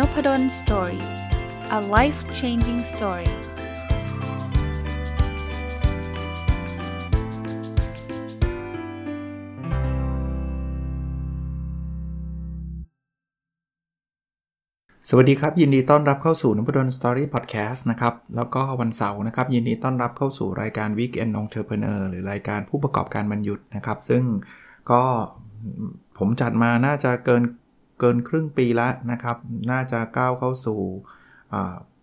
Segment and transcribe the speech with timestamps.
[0.00, 1.04] Nopadol Story
[1.78, 3.30] a life changing story
[15.08, 24.22] สวัสดีครับ ยินดีต้อนรับเข้าสู่นพดล Story พอดแคสต์นะครับ แล้วก็วันเสาร์นะครับ ยินดีต้อนรับเข้าสู่รายการ Weekend Entrepreneur หรือรายการผู้ประกอบการวันหยุดนะครับ ซึ่ง
[24.90, 25.02] ก็
[26.18, 27.42] ผมจัดมาน่าจะเกิน
[28.00, 29.36] เกินครึ่งปีแล้วนะครับ
[29.70, 30.80] น่าจะก้าวเข้าสู่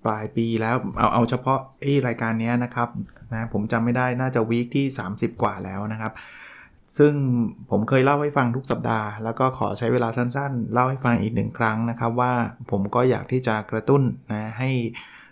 [0.03, 2.89] ปลายปีแล้วเอาเอาเฉพาะไอ้รายการนี้นะครับ
[3.33, 6.13] นะผมจำไม่ได้น่าจะวีคที่ 30 กว่าแล้วนะครับ
[6.97, 7.13] ซึ่ง
[7.69, 12.33] ผมเคยเล่าให้ฟังทุกสัปดาห์ แล้วก็ขอใช้เวลาสั้นๆ เล่าให้ฟังอีกหนึ่งครั้งนะครับ ว่า
[12.71, 14.69] ผมก็อยากที่จะกระตุ้นนะให้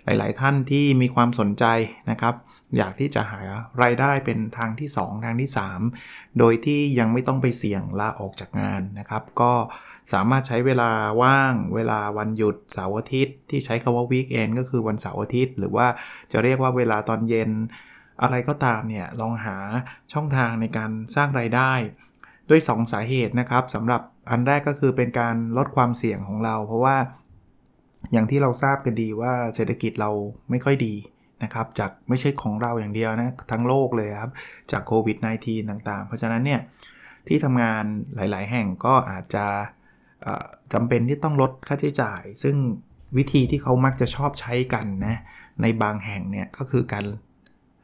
[0.05, 1.65] หลาย ๆ ท่านที่มีความสนใจ
[2.11, 2.35] นะครับ
[2.77, 3.41] อยากที่จะหา
[3.83, 5.49] รายได้เป็นทางที่ 2 ทางที่
[5.93, 9.53] 3 โดยที่ยังไม่ต้องไปเสี่ยงลาออกจากงานนะครับ ก็
[10.13, 15.87] สามารถใช้เวลาว่างเวลาวันหยุดเสาร์อาทิตย์ ที่ใช้คาว่าวีคเอนก็คือวันเสาร์อาทิตย์ หรือว่า
[16.31, 17.51] จะเรียกว่าเวลาตอนเย็น
[18.21, 19.57] อะไรก็ตามเนี่ยลองหา
[20.13, 21.73] ช่องทางในการสร้างไรายได้
[22.49, 26.97] ด้วย 2 สาเหตุนะครับสำหรับอันแรกก็คือเป็นการลดความเสี่ยงของเรา เพราะว่า
[28.11, 30.11] อย่างที่เราทราบกันดีว่าเศรษฐกิจเรา
[30.49, 30.95] ไม่ค่อยดี
[31.43, 34.31] นะครับจากไม่ใช่ของเราอย่างเดียวนะทั้งโลกเลยครับ
[34.71, 36.61] จากโควิด -19 ต่างๆ เพราะฉะนั้นเนี่ย
[37.27, 37.83] ที่ทำงาน
[38.15, 39.45] หลาย ๆ แห่งก็อาจจะ
[40.73, 42.55] จำเป็นที่ต้องลดค่าใช้จ่าย ซึ่ง
[43.17, 45.15] วิธีที่เขามักจะชอบใช้กันนะ
[45.61, 47.05] ในบางแห่งเนี่ยก็คือการ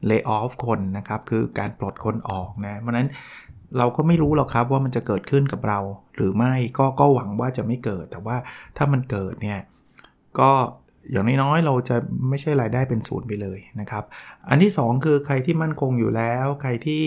[0.10, 3.10] lay off คนนะครับ คือการปลดคนออกนะ เพราะนั้น
[3.78, 5.80] เราก็ไม่รู้หรอกครับว่ามันจะเกิดขึ้นกับเรา
[6.16, 8.38] หรือไม่ก็ก็หวังว่าจะไม่เกิด แต่ว่า
[8.78, 9.60] ถ้ามันเกิดเนี่ย
[10.40, 10.52] ก็
[11.12, 11.96] อย่างน้อยๆเราจะ
[12.30, 14.04] ไม่ใช่รายได้เป็นศูนย์ไปเลยนะครับ
[14.50, 17.04] อันที่ 2 คือใครที่มั่นคงอยู่แล้ว ใครที่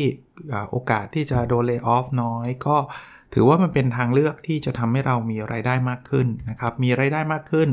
[0.71, 2.77] โอกาสที่จะโดนเลิกออฟน้อยก็
[3.35, 7.69] ถือว่ามันเป็นทางเลือกที่จะทำให้เรามีไรายได้มากขึ้นนะครับ มีไรายได้มากขึ้น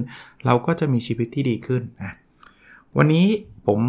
[0.45, 2.13] เราก็จะมีชีวิตที่ดีขึ้นนะ
[2.97, 3.25] วันนี้
[3.67, 3.79] ผม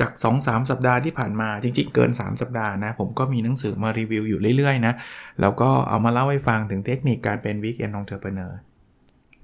[0.00, 4.94] จาก 2-3 สัปดาห์ที่ผ่านมาจริงๆ เกิน 3 สัปดาห์นะผมก็มีหนังสือมารีวิวอยู่เรื่อยๆนะ
[5.40, 8.58] แล้วก็เอามาเล่าให้ฟังถึงเทคนิคการเป็นวิกเอนองเทอร์เ e เนอร์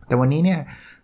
[0.06, 0.60] แต่วันนี้เนี่ย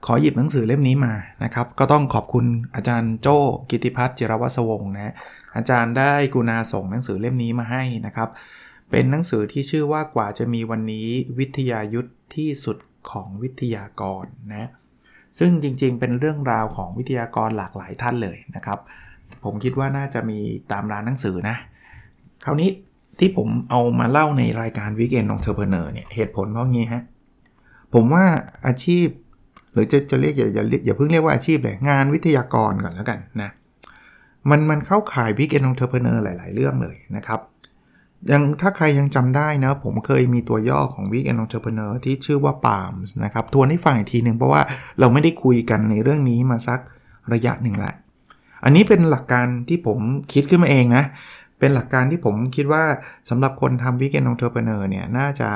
[0.07, 2.45] ขอหยิบหนังสือเล่มนี้มานะครับ ก็ต้องขอบคุณ
[2.75, 3.39] อาจารย์โจ้
[3.71, 5.15] กิติพัฒน์จิรวัสวงศ์นะ
[5.57, 8.29] อาจารย์ได้กรุณาส่งหนังสือเล่มนี้มาให้นะครับ
[8.93, 11.09] เป็นหนังสือที่ชื่อว่ากว่าจะมีวันนี้
[11.39, 12.77] วิทยายุทธที่สุด
[13.11, 14.71] ของวิทยากรนะ
[15.39, 18.79] ซึ่งจริงๆ เป็นเรื่องราวของวิทยากรหลากหลายท่านเลยนะครับ
[19.45, 20.39] ผมคิดว่าน่าจะมี
[20.73, 21.57] ตามร้านหนังสือนะ
[22.45, 22.71] คราวนี้
[23.19, 27.03] ที่ผมเอามาเล่าในรายการ Weekend Entrepreneur เนี่ยเหตุผลเพราะงี้ฮะ
[27.95, 28.25] ผมว่า
[28.67, 29.07] อาชีพ
[29.73, 33.51] หรือจะจะเรียกอย่าอย่าอย่าเพิ่งเรียกว่าอาชีพเลยงานวิทยากรก่อนแล้วกันนะ
[34.51, 37.41] มันมันเข้าข่าย Weekend Entrepreneur หลาย ๆ เรื่องเลยนะครับ
[38.31, 44.63] ยังถ้าใครยังจำได้นะ ผมเคยมีตัวย่อของ Weekend Entrepreneur ที่ชื่อว่า PALMS นะครับทวนให้ฟังอีกทีหนึ่งเพราะว่า
[45.01, 46.81] เราไม่ได้คุยกันในเรื่องนี้มาสัก
[47.33, 47.95] ระยะหนึ่งแหละ
[48.65, 49.99] อันนี้เป็นหลักการที่ผม
[50.33, 51.05] คิดขึ้นมาเองนะ
[51.59, 52.85] เป็นหลักการที่ผมคิดว่า
[53.29, 55.51] สำหรับคนทำ Weekend Entrepreneur เนี่ย น่าจะ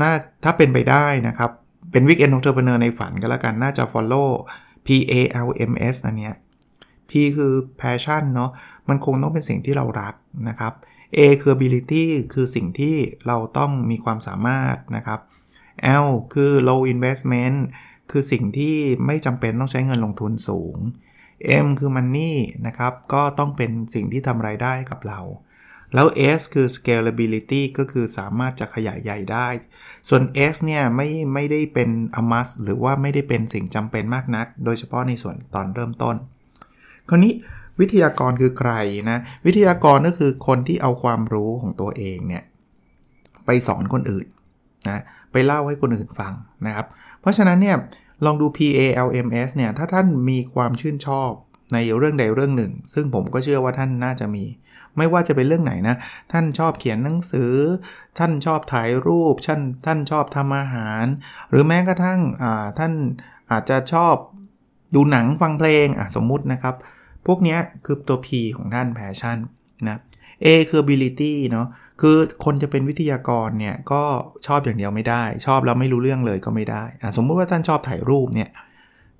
[0.00, 0.12] น่า
[0.44, 1.50] ถ้าเป็นไปได้นะครับ
[1.92, 4.28] เป็น Weekend Entrepreneur ในฝันก็แล้วกัน น่าจะ follow
[4.86, 5.14] P A
[5.46, 6.34] L M S อันเนี้ย
[7.10, 8.50] P คือ passion เนาะ
[8.88, 10.14] มันคงต้องเป็นสิ่งที่เรารัก
[10.48, 10.72] นะครับ
[11.16, 12.96] A คือ ability คือสิ่งที่
[13.26, 15.20] เราต้องมีความสามารถนะครับ
[16.04, 17.58] L คือ low investment
[18.10, 18.76] คือสิ่งที่
[19.06, 20.76] ไม่จำเป็นต้องใช้เงินลงทุนสูง
[21.64, 22.34] M คือ money
[22.66, 25.20] นะครับ ก็ต้องเป็นสิ่งที่ทำไรายได้กับเรา
[25.94, 26.06] แล้ว
[26.38, 29.48] S คือ scalability ก็คือสามารถจะขยายใหญ่ได้
[30.08, 30.22] ส่วน
[30.54, 31.90] S เนี่ยไม่ไม่ได้เป็น
[32.20, 36.16] a must หรือว่าไม่ได้เป็นสิ่งจำเป็นมากนัก โดยเฉพาะในส่วนตอนเริ่มต้น
[37.08, 37.32] คราวนี้
[37.80, 38.72] วิทยากรคือใคร
[39.10, 42.42] นะ วิทยากรก็คือคนที่เอาความรู้ของตัวเองเนี่ย
[43.46, 44.26] ไปสอนคนอื่น
[44.88, 45.02] นะ
[45.32, 46.32] ไปเล่าให้คนอื่นฟัง
[46.66, 46.86] นะครับ
[47.20, 47.76] เพราะฉะนั้นเนี่ย
[48.24, 51.30] ลองดู PALMS เนี่ยถ้าท่านมีความชื่นชอบ
[51.72, 54.44] ในเรื่องใดเรื่องหนึ่ง ซึ่งผมก็เชื่อว่าท่านน่าจะมี
[54.96, 55.96] ไม่ว่าจะเป็นเรื่องไหนนะ
[56.32, 57.54] ท่านชอบเขียนหนังสือ
[58.18, 61.04] ท่านชอบถ่ายรูป ท่านท่านชอบทำอาหาร
[61.50, 62.20] หรือแม้กระทั่ง
[62.78, 62.92] ท่าน
[63.50, 64.14] อาจจะชอบ
[64.94, 65.86] ดูหนังฟังเพลง
[66.16, 66.74] สมมุตินะครับ
[67.26, 69.38] พวกนี้คือตัว P ของท่าน passion
[69.88, 69.98] นะ
[70.44, 71.66] A คือ ability เนาะ
[72.00, 74.02] คือคนจะเป็นวิทยากรเนี่ยก็
[74.46, 78.48] ชอบอย่างเดียวไม่ได้ ชอบแล้วไม่รู้เรื่องเลยก็ไม่ได้อ่สมมุติว่าท่านชอบถ่ายรูปเนี่ย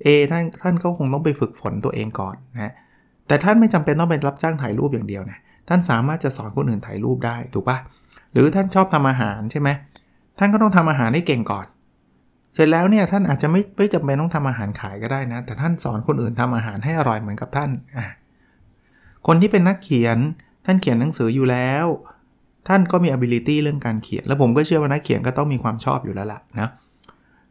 [0.06, 2.72] A ท่านท่านก็คงต้องไปฝึกฝนตัวเองก่อนนะ
[3.28, 7.78] แต่ท่านไม่จำเป็นต้องเป็นรับจ้างถ่ายรูปอย่างเดียวนะท่านสามารถจะสอนคนอื่นถ่ายรูปได้ถูกปะ
[8.32, 9.68] หรือท่านชอบทำอาหารใช่ไหม
[10.38, 11.66] ท่านก็ต้องทำอาหารให้เก่งก่อน
[12.54, 18.06] เสร็จแล้วเนี่ยท่านอาจจะไม่ไม่จำเป็นต้องทำอาหารขายก็ได้นะ แต่ท่านสอนคนอื่นทำอาหารให้อร่อยเหมือนกับท่านอะ
[19.26, 20.18] คนที่เป็นนักเขียน
[20.66, 21.86] ท่านเขียนหนังสืออยู่แล้ว
[22.68, 26.70] ท่านก็มี ability เรื่องการเขียน แล้วผมก็เชื่อว่านักเขียนก็ต้องมีความชอบอยู่แล้วล่ะนะ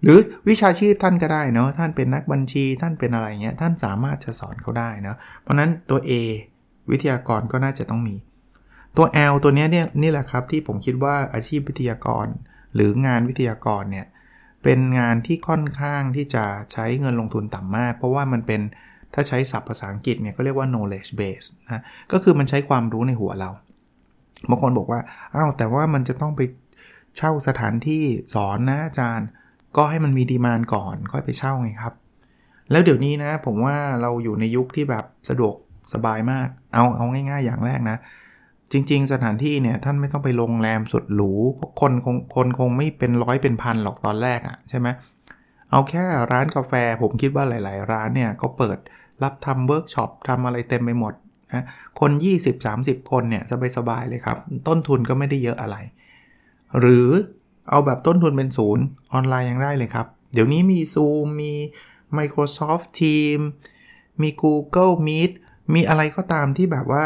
[0.03, 6.11] หรือวิชาชีพท่านก็ได้เนาะท่านเป็นนักบัญชี ท่านเป็นอะไรเงี้ยท่านสามารถจะสอนเขาได้เนาะเพราะนั้นตัว A
[6.91, 8.15] วิทยากรก็น่าจะต้องมี
[8.97, 12.27] ตัว L ตัวนี้เนี่ยนี่แหละครับที่ผมคิดว่าอาชีพวิทยากร
[12.75, 14.05] หรืองานวิทยากรเนี่ย
[14.69, 18.61] เป็นงานที่ค่อนข้างที่จะใช้เงินลงทุนต่ำมาก เพราะว่ามันเป็น
[19.13, 21.81] ถ้าใช้ศัพท์ภาษาอังกฤษเนี่ยก็เรียกว่า knowledge base นะ
[22.11, 23.49] ก็คือมันใช้ความรู้ในหัวเรา
[24.49, 24.99] บางคนบอกว่า
[25.35, 26.41] อ้าวแต่ว่ามันจะต้องไป
[27.17, 28.03] เช่าสถานที่
[28.33, 29.27] สอนนะอาจารย์
[29.77, 31.93] ก็ให้มันมีดีมานก่อนค่อยไปเช่าไงครับ
[32.71, 35.55] แล้วเดี๋ยวนี้นะ ผมว่าเราอยู่ในยุคที่แบบสะดวก
[35.93, 37.97] สบายมาก เอาเอาง่าย ๆ อย่างแรกนะ
[38.71, 44.87] จริง ๆ สถานที่เนี่ยท่านไม่ต้องไปโรงแรมสุดหรูพราะคนคงคนคงไม่เป็นร้อยเป็นพันหรอกตอนแรกอะ่ะใช่ไหม
[45.71, 48.77] เอาแค่ร้านกาแฟผมคิดว่าหลาย ๆ ร้านเนี่ยก็เปิด
[49.23, 51.13] รับทำเวิร์กช็อปทำอะไรเต็มไปหมด
[51.53, 51.63] นะ
[51.99, 52.11] คน
[52.61, 53.43] 20-30 คนเนี่ย
[53.77, 54.37] สบาย ๆ เลยครับ
[54.67, 55.77] ต้นทุนก็ไม่ได้เยอะอะไร
[56.79, 57.07] หรือ
[57.69, 58.83] เอาแบบต้นทุนเป็นศูนย์
[59.13, 61.53] ออนไลน์ยังได้เลยครับ เดี๋ยวนี้มี Zoom มี
[62.17, 63.45] Microsoft Teams
[64.21, 65.31] มี Google Meet
[65.73, 67.03] มีอะไรก็ตามที่แบบว่า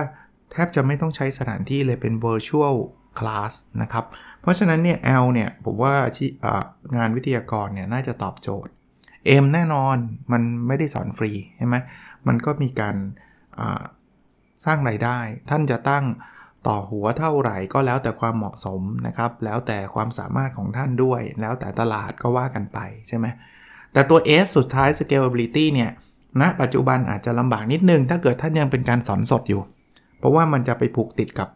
[0.51, 2.75] แทบจะไม่ต้องใช้สถานที่เลยเป็น virtual
[3.19, 4.05] class นะครับ
[4.41, 6.29] เพราะฉะนั้นเนี่ย L เนี่ย ผมว่าที่
[6.97, 8.71] งานวิทยากรเนี่ย น่าจะตอบโจทย์
[9.43, 9.97] M แน่นอน
[10.31, 11.75] มันไม่ได้สอนฟรีใช่ไหม
[12.27, 12.95] มันก็มีการ
[14.65, 15.19] สร้างไรายได้
[15.49, 16.05] ท่านจะตั้ง
[16.67, 23.25] ต่อหัวเท่าไหร่ก็แล้วแต่ความเหมาะสมนะครับ แล้วแต่ความสามารถของท่านด้วย แล้วแต่ตลาดก็ว่ากันไปใช่ไหม
[23.93, 25.91] แต่ตัว S สุดท้าย scalability เนี่ย
[26.41, 29.61] ณนะปัจจุบันอาจจะลำบากนิดนึง ถ้าเกิดท่านยังเป็นการสอนสดอยู่
[30.21, 31.49] เพราะว่ามันจะไปผูกติดกับ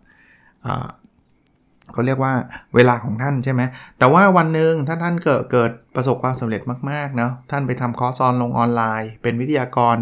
[1.93, 2.33] เขาเรียกว่า
[2.75, 3.61] เวลาของท่านใช่ไหม
[3.99, 9.97] แต่ว่าวันหนึ่งถ้าท่านเกิดเกิดประสบความสำเร็จมากๆเนาะท่านไปทำคอร์สออนลงออนไลน์ เป็นวิทยากร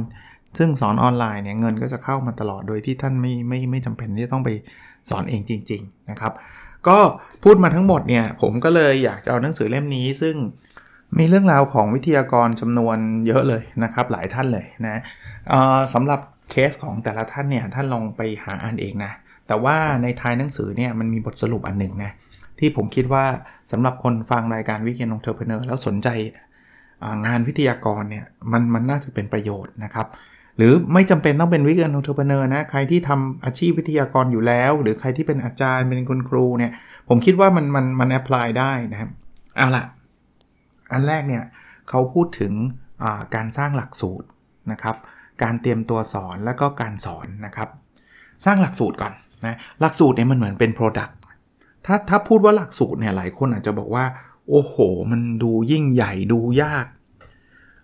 [0.58, 4.50] ซึ่งสอนออนไลน์เนี่ยเงินก็จะเข้ามาตลอดโดยที่ท่านไม่ไม่ไม่จำเป็นที่จะต้องไป
[5.10, 6.34] สอนเองจริง ๆนะครับ
[6.88, 6.98] ก็
[7.44, 10.36] พูดมาทั้งหมดเนี่ยผมก็เลยอยากจะเอาหนังสือเล่มนี้ ซึ่ง
[11.18, 15.02] มีเรื่องราวของวิทยากรจำนวนเยอะเลยนะครับ หลายท่านเลยนะ
[15.94, 16.20] สำหรับ
[16.54, 19.12] เคสของแต่ละท่านเนี่ยท่านลองไปหาอ่านเองนะ
[19.48, 22.12] แต่ว่าในท้ายหนังสือเนี่ยมันมีบทสรุปอันหนึ่งนะ
[22.60, 23.26] ที่ผมคิดว่า
[23.72, 26.08] สำหรับคนฟังรายการ Weekend Entrepreneur แล้วสนใจ
[27.26, 30.08] งานวิทยากรเนี่ยมันมันน่าจะเป็นประโยชน์นะครับ
[30.58, 36.72] หรือไม่จำเป็นต้องเป็น Weekend Entrepreneur นะใครที่ทำอาชีพวิทยากรอยู่แล้ว หรือใครที่เป็นอาจารย์เป็นคุณครูเนี่ย
[37.10, 39.10] ผมคิดว่ามันมันมัน apply ได้นะครับ
[39.58, 39.84] เอาล่ะ
[40.92, 41.44] อันแรกเนี่ย
[41.90, 42.54] เขาพูดถึง
[43.36, 44.28] การสร้างหลักสูตร
[44.72, 44.96] นะครับ
[45.42, 47.70] การเตรียมตัวสอนแล้วก็การสอนนะครับ
[48.46, 49.14] สร้างหลักสูตรก่อน
[49.46, 51.14] นะหลักสูตรเนี่ยมันเหมือนเป็น Product
[51.86, 54.06] ถ้าถ้าพูดว่าหลักสูตรเนี่ยหลายคนอาจจะบอกว่า
[54.50, 54.76] โอ้โห
[55.12, 56.86] มันดูยิ่งใหญ่ดูยาก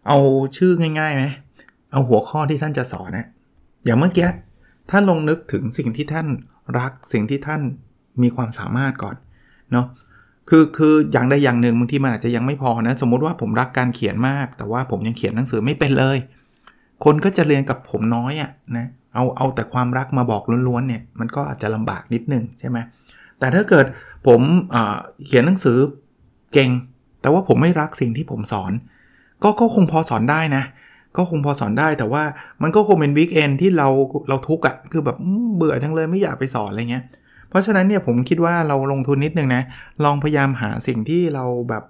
[0.07, 0.19] เอา
[0.57, 1.23] ชื่อง่ายๆไหม
[1.91, 3.27] เอาหัวข้อที่ท่านจะสอนนะ
[3.85, 4.27] อย่างเมื่อกี้
[4.91, 6.27] ท่านลงนึกถึงสิ่งที่ท่าน
[6.79, 7.61] รักสิ่งที่ท่าน
[8.21, 9.15] มีความสามารถก่อน
[9.71, 9.85] เนาะ
[10.49, 16.17] คือคืออย่างใดอย่างหนึ่งบางทีมันอาจจะยังไม่พอนะ สมมุติว่าผมรักการเขียนมาก แต่ว่าผมยังเขียนหนังสือไม่เป็นเลย
[17.03, 22.77] คนก็จะเรียนกับผมน้อยอะ่ะนะเอาเอาแต่ความรักมาบอกล้วนๆเนี่ยมันก็อาจจะลำบากนิดนึงใช่ไหม
[23.39, 23.85] แต่ถ้าเกิด
[24.27, 24.41] ผม
[25.25, 25.77] เขียนหนังสือ
[26.53, 26.69] เก่ง
[27.21, 28.71] แต่ว่าผมไม่รักสิ่งที่ผมสอน
[29.43, 30.63] ก็ก็คงพอสอนได้นะ
[31.17, 32.23] ก็คงพอสอนได้แต่ว่า
[32.61, 33.87] มันก็คงเป็นวิกเอนที่เรา
[34.29, 35.17] เราทุกข์อะ่ะคือแบบ
[35.55, 37.03] เบื่อจังเลยไม่อยากไปสอนอะไรเงี้ย
[37.49, 39.63] เพราะฉะนั้นเนี่ยผมคิดว่าเราลงทุนนิดนึงนะ
[40.03, 41.83] ลองพยายามหาสิ่งที่เราแบบ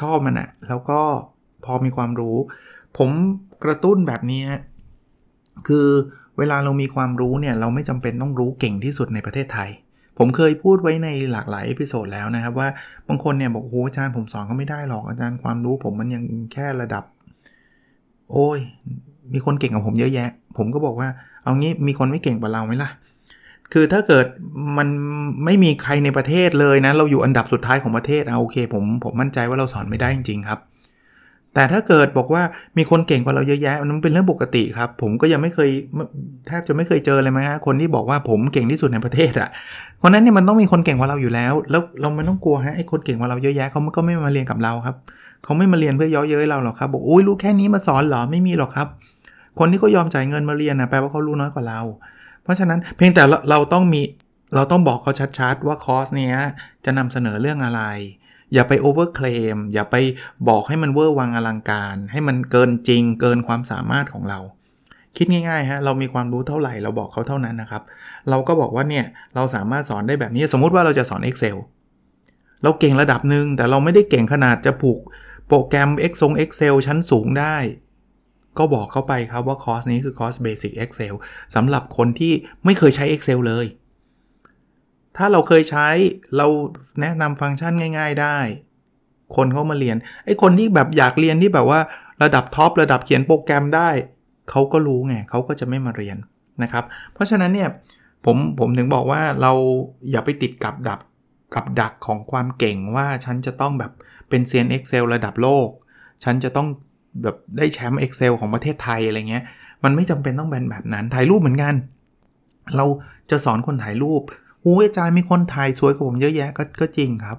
[0.00, 1.00] ชอบมันอะแล้วก็
[1.64, 2.36] พอมีความรู้
[2.98, 3.10] ผม
[3.64, 4.42] กระตุ้นแบบนี้
[5.68, 5.88] คือ
[6.38, 9.70] เวลาเรามีความรู้เนี่ยเราไม่จำเป็นต้องรู้เก่งที่สุดในประเทศไทย
[10.18, 12.68] ผมเคยพูดไว้ในหลากหลาย episode แล้วนะครับว่า
[13.08, 16.22] บางคนเนี่ยบอกโอ้อาจารย์ผมสอนก็ไม่ได้หรอกอาจารย์ความรู้ผมมันยัง
[16.52, 17.04] แค่ระดับ
[18.32, 18.58] โอ้ย
[19.34, 21.08] มีคนเก่งกว่าผมเยอะแยะ ผมก็บอกว่า
[21.42, 22.90] เอางี้มีคนไม่เก่งกว่าเราไหมล่ะ
[23.72, 24.26] คือถ้าเกิด
[24.78, 24.88] มัน
[25.44, 30.58] ไม่มีใครในประเทศเลยนะ เราอยู่อันดับสุดท้ายของประเทศเอาโอเค ผมผมมั่นใจว่าเราสอนไม่ได้จริงๆครับ
[31.54, 32.42] แต่ถ้าเกิดบอกว่า
[32.78, 35.70] มีคนเก่งกว่าเราเยอะแยะมันเป็นเรื่องปกติครับ ผมก็ยังไม่เคย
[36.46, 39.48] แทบจะไม่เคยเจอเลยมั้ยฮะคนที่บอกว่าผมเก่งที่สุดในประเทศอะ่ะ
[39.98, 44.96] เพราะนั้นเนี่ยมันต้องมีคนเก่งกว่าเราอยู่แล้ว แล้วเราไม่ต้องกลัวฮะไอ้คนเก่งกว่าเราเยอะแยะเขาก็ไม่มาเรียนกับเราครับ
[45.44, 48.88] เขาไม่มาเรียนเพื่อเยาะเย้ยเราหรอกครับบอกอุ้ยรู้แค่นี้มาสอนเหรอไม่มีหรอกครับ
[49.58, 51.80] คนที่เขายอมจ่ายเงินมาเรียนนะแปลว่าเขารู้น้อยกว่าเรา
[52.42, 54.00] เพราะฉะนั้นเพียงแต่เราต้องมี
[54.54, 56.36] เราต้องบอกเขาชัดๆ ว่าคอร์สเนี้ย
[56.84, 57.82] จะนำเสนอเรื่องอะไร
[58.54, 59.96] อย่าไป overclaim อย่าไป
[60.48, 64.40] บอกให้มันเวอร์วังอลังการ ให้มันเกินจริง เกินความสามารถของเรา
[65.16, 67.82] คิดง่ายๆฮะเรามีความรู้เท่าไหร่เราบอกเขาเท่านั้นนะครับ
[68.30, 71.56] เราก็บอกว่าเนี่ยเราสามารถสอนได้แบบนี้สมมุติว่าเราจะสอน Excel
[72.62, 75.00] เราเก่งระดับหนึ่งแต่เราไม่ได้เก่งขนาดจะผูก
[75.48, 77.56] โปรแกรม X ง Excel ชั้นสูงได้
[78.58, 81.14] ก็บอกเข้าไปครับว่าคอร์สนี้คือคอร์ส Basic Excel
[81.54, 82.32] สำหรับคนที่
[82.64, 83.66] ไม่เคยใช้ Excel เลย
[85.18, 85.88] ถ้าเราเคยใช้
[86.36, 86.46] เรา
[87.00, 88.38] แนะนำฟังก์ชันง่าย ๆ ได้
[89.36, 91.80] คนเขามาเรียนไอ้คนที่แบบอยากเรียนที่แบบว่า
[92.22, 93.90] ระดับท็อประดับเขียนโปรแกรมได้
[94.50, 96.16] เขาก็รู้ไงเขาก็จะไม่มาเรียน
[96.62, 96.84] นะครับ
[97.14, 97.68] เพราะฉะนั้นเนี่ย
[98.24, 99.52] ผมผมถึงบอกว่าเรา
[100.10, 101.00] อย่าไปติดกับดับ
[101.54, 103.92] กับดักของความเก่งว่าฉันจะต้องแบบ
[104.28, 105.68] เป็นเซียน Excel ระดับโลก
[106.24, 106.68] ฉันจะต้อง
[107.22, 109.44] แบบได้แชมป์ Excel ของประเทศไทยอะไรเงี้ย
[109.84, 111.74] มันไม่จำเป็นต้องเป็นแบบนั้น ถ่ายรูปเหมือนกัน
[112.76, 112.86] เรา
[113.30, 114.22] จะสอนคนถ่ายรูป
[114.62, 117.38] หูอาจารย์มีคนถ่ายสวยกว่าผมเยอะแยะกก็จริงครับ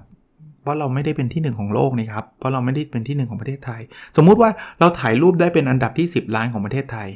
[0.60, 3.80] เพราะเราไม่ได้เป็นที่หนึ่งของโลกนี่ครับ เพราะเราไม่ได้เป็นที่หนึ่งของประเทศไทย
[4.16, 4.50] สมมุติว่า
[4.80, 7.08] เราถ่ายรูปได้เป็นอันดับที่ 10 ล้านของประเทศไทย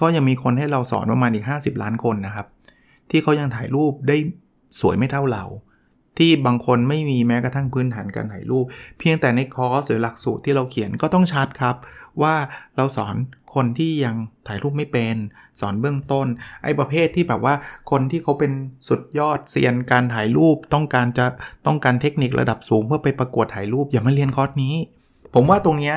[0.00, 2.46] ก็ยังมีคนให้เราสอนประมาณอีก 50 ล้านคนนะครับ
[3.10, 4.16] ที่เขายังถ่ายรูปได้
[4.80, 5.44] สวยไม่เท่าเรา
[6.18, 8.64] ที่บางคนไม่มีแม้กระทั่งพื้นฐานการถ่ายรูป
[8.98, 11.76] เพียงแต่ในคอร์สหรือหลักสูตรที่เราเขียนก็ต้องชัดครับ
[12.22, 12.34] ว่า
[12.76, 13.14] เราสอน
[13.58, 15.16] คนที่ยังถ่ายรูปไม่เป็น
[15.60, 16.26] สอนเบื้องต้น
[16.62, 17.54] ไอ้ประเภทที่แบบว่า
[17.90, 18.52] คนที่เขาเป็น
[18.88, 21.26] สุดยอดเซียนการถ่ายรูปต้องการจะ
[21.66, 24.74] ต้องการเทคนิคระดับสูงเพื่อไปประกวดถ่ายรูปอย่ามาเรียนคอร์สนี้
[25.34, 25.94] ผมว่าตรงนี้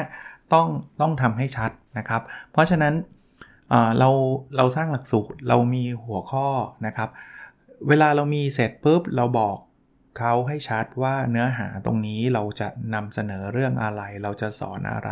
[0.53, 0.67] ต้อง
[1.01, 2.93] ต้องทำให้ชัดนะครับ เพราะฉะนั้น
[3.99, 4.09] เรา
[4.57, 6.47] เราสร้างหลักสูตรเรามีหัวข้อ
[6.85, 7.09] นะครับ
[7.87, 9.55] เวลาเรามีเสร็จปุ๊บเราบอก
[10.17, 15.11] เขาให้ชัดว่าเนื้อหาตรงนี้เราจะนำเสนอเรื่องอะไร เราจะสอนอะไร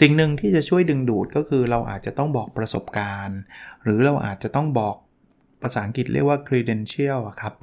[0.00, 3.38] สิ่งหนึ่งที่จะช่วยดึงดูดก็คือเราอาจจะต้องบอกประสบการณ์
[3.82, 4.96] หรือเราอาจจะต้องบอก
[5.62, 7.54] ภาษาอังกฤษเรียกว่า credential ครับ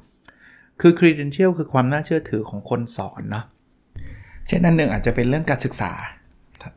[0.80, 3.44] คือ credential คือความน่าเชื่อถือของคนสอนเนาะ
[4.46, 5.92] เช่นนั้นหนึ่งอาจจะเป็นเรื่องการศึกษา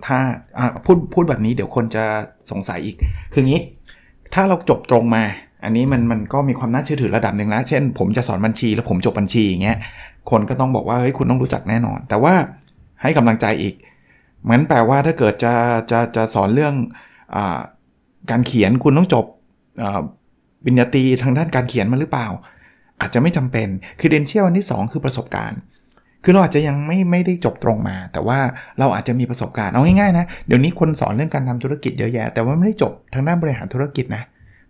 [0.08, 0.20] ถ้า
[0.86, 2.04] พูดพูดแบบนี้เดี๋ยวคนจะ
[2.52, 2.98] สงสัยอีก
[3.34, 3.62] คืองี้
[4.34, 5.24] ถ้าเราจบตรงมา
[5.64, 9.78] อันนี้มันมันก็มีความน่าเชื่อถือระดับหนึ่งแล้ว เช่น ผมจะสอนบัญชีแล้วผมจบบัญชีอย่างเงี้ย
[10.32, 12.34] คนก็ต้องบอกว่าเฮ้ยคุณต้องรู้จักแน่นอน แต่ว่า
[13.02, 13.76] ให้กำลังใจอีก
[14.44, 15.54] เหมือนแปลว่าถ้าเกิดจะ
[15.92, 16.74] จะจะสอนเรื่อง
[17.36, 17.38] อ
[18.32, 19.26] การเขียนคุณต้องจบ
[20.66, 22.28] ปริญญาตรีทางด้านการเขียนมาหรือเปล่า
[23.00, 23.68] อาจจะไม่จำเป็น
[24.00, 25.60] คือเดนเชียลอันที่ 2 คือประสบการณ์
[26.24, 28.40] คือเราอาจจะยังไม่ไม่ได้จบตรงมา แต่ว่า
[28.80, 34.24] เราอาจจะมีประสบการณ์ เอาง่ายๆนะ เดี๋ยวนี้คนสอนเรื่องการทำธุรกิจเยอะแยะ แต่ว่าไม่ได้จบทางด้านบริหารธุรกิจนะ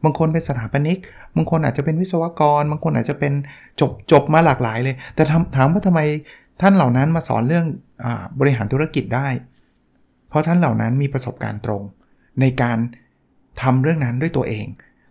[0.03, 0.97] บางคนเป็นสถาปนิก
[1.35, 3.33] บางคนอาจจะเป็นวิศวกร บางคนอาจจะเป็น
[3.81, 5.23] จบจบมาหลากหลายเลย แต่
[5.55, 6.01] ถามว่าทำไม
[6.61, 7.65] ท่านเหล่านั้นมาสอนเรื่อง
[8.03, 8.05] อ
[8.39, 9.27] บริหารธุรกิจได้
[10.29, 11.81] เพราะท่านเหล่านั้นมีประสบการณ์ตรง
[12.41, 12.77] ในการ
[13.61, 14.65] ทำเรื่องนั้นด้วยตัวเอง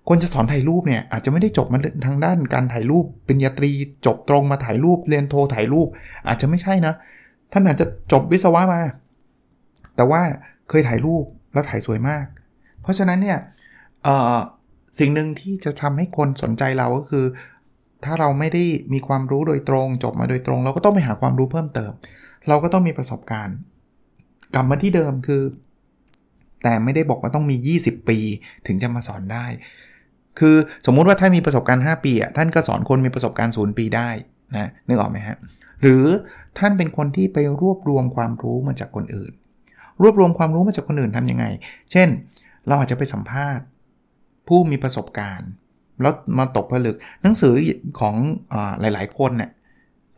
[0.09, 3.71] คนจะสอนถ่ายรูปเนี่ยอาจจะไม่ได้จบมาทางด้านการถ่ายรูปเป็นยาตรี
[4.07, 5.89] จบตรงมาถ่ายรูปเรียนโทถ่ายรูป
[6.27, 6.95] อาจจะไม่ใช่นะ
[7.53, 8.83] ท่านอาจจะจบวิศวะมา
[9.97, 10.23] แต่ว่า
[10.69, 12.25] เคยถ่ายรูปแล้วถ่ายสวยมาก
[12.83, 13.39] เพราะฉะนั้นเนี่ย
[14.99, 17.25] สิ่งหนึ่งที่จะทำให้คนสนใจเราก็คือ
[18.05, 21.93] ถ้าเราไม่ได้มีความรู้โดยตรง จบมาโดยตรง เราก็ต้องไปหาความรู้เพิ่มเติม
[22.49, 23.57] เราก็ต้องมีประสบการณ์
[24.55, 25.43] กลับมาที่เดิมคือ
[26.63, 28.19] แต่ไม่ได้บอกว่าต้องมี 20 ปี
[28.67, 29.47] ถึงจะมาสอนได้
[30.39, 30.57] คือ
[30.87, 34.09] สมมุติว่าท่านมีประสบการณ์ 5 ปีอะท่านก็สอนคนมีประสบการณ์ศูนย์ปีได้
[34.57, 35.37] นะนึกออกไหมฮะ
[35.83, 36.05] หรือ
[36.59, 39.33] ท่านเป็นคนที่ไปรวบรวมความรู้มาจากคนอื่น
[40.03, 41.45] รวบรวมความรู้มาจากคนอื่นทํำยังไง
[41.93, 42.09] เช่น
[42.67, 43.65] เราอาจจะไปสัมภาษณ์
[44.49, 45.51] ผู้มีประสบการณ์
[46.01, 47.55] แล้วมาตกผลึกหนังสือ
[48.01, 48.15] ของ
[48.53, 49.51] อหลาย ๆ คนเนี่ย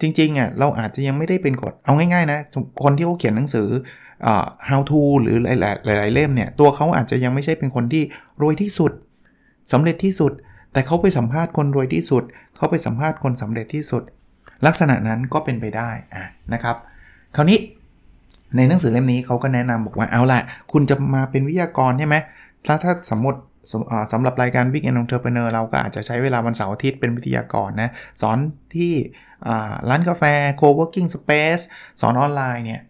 [0.00, 2.38] จริงๆอะเราอาจจะยังไม่ได้เป็นกฎเอาง่ายๆนะ
[2.82, 3.68] คนที่เขาเขียนหนังสือ
[4.68, 8.02] how to หรือหลายๆเล่มเนี่ยตัวเขาอาจจะยังไม่ใช่เป็นคนที่
[8.42, 8.92] รวยที่สุด
[9.72, 10.32] สำเร็จที่สุด
[10.72, 12.22] แต่เขาไปสัมภาษณ์คนรวยที่สุด
[12.56, 14.02] เขาไปสัมภาษณ์คนสำเร็จที่สุด
[14.66, 16.76] ลักษณะนั้นก็เป็นไปได้อะนะครับ
[17.36, 17.58] คราวนี้
[18.56, 20.40] ในหนังสือเล่มนี้เขาก็แนะนำบอกว่าเอาละ
[20.72, 22.16] คุณจะมาเป็นวิทยากรใช่ไหม
[22.66, 23.40] ถ้าถ้าสมมติ
[24.12, 27.90] สำหรับรายการ Big and Entrepreneur เราก็อาจจะใช้เวลาวันเสาร์อาทิตย์เป็นวิทยากรนะ
[28.22, 28.38] สอน
[28.74, 28.92] ที่
[29.88, 30.22] ร้านกาแฟ
[30.60, 31.62] co-working space
[32.00, 32.82] สอนออนไลน์เนี่ย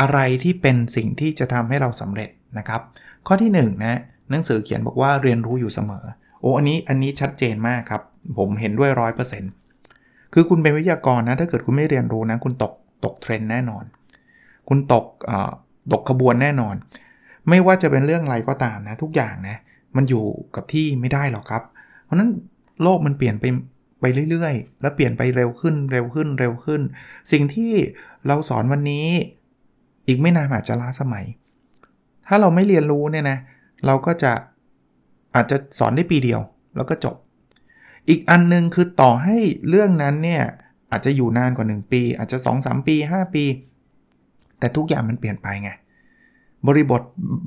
[0.00, 2.80] อะไรที่เป็นสิ่งที่จะทำให้เราสำเร็จนะครับ
[3.26, 4.00] ข้อที่1นนะ
[4.30, 6.04] หนังสือเขียนบอกว่าเรียนรู้อยู่เสมอ
[6.40, 8.02] โอ้อันนี้อันนี้ชัดเจนมากครับ
[8.38, 8.90] ผมเห็นด้วย
[9.62, 12.72] 100%คือคุณเป็นวิทยากรนะ ถ้าเกิดคุณไม่เรียนรู้นะ คุณตก
[13.04, 13.84] ตกเทรนแน่นอน
[14.68, 15.06] คุณตก
[15.92, 16.74] ตกขบวนแน่นอน
[17.48, 19.56] ไม่ว่าจะเป็นเรื่องอะไรก็ตามนะ ทุกอย่างนะ
[19.96, 21.62] มันอยู่กับที่ไม่ได้หรอกครับ
[22.04, 22.30] เพราะนั้น
[22.82, 23.44] โลกมันเปลี่ยนไป
[24.00, 26.80] ไปเรื่อยๆ แล้วเปลี่ยนไปเร็วขึ้นเร็วขึ้นเร็วขึ้น
[27.32, 27.72] สิ่งที่
[28.26, 29.06] เราสอนวันนี้
[30.06, 31.24] อีกไม่นานอาจจะล้าสมัย
[32.28, 33.38] ถ้าเราไม่เรียนรู้เนี่ยนะ
[33.86, 34.32] เราก็จะ
[35.34, 36.40] อาจจะสอนได้ปีเดียว
[36.76, 37.16] แล้วก็จบ
[38.08, 39.36] อีกอันนึงคือต่อให้
[39.68, 40.42] เรื่องนั้นเนี่ย
[40.92, 43.44] อาจจะอยู่นานกว่า 1 ปี อาจจะ 2-3 ปี 5 ปี
[44.58, 45.70] แต่ทุกอย่างมันเปลี่ยนไปไง
[46.68, 47.02] บริบท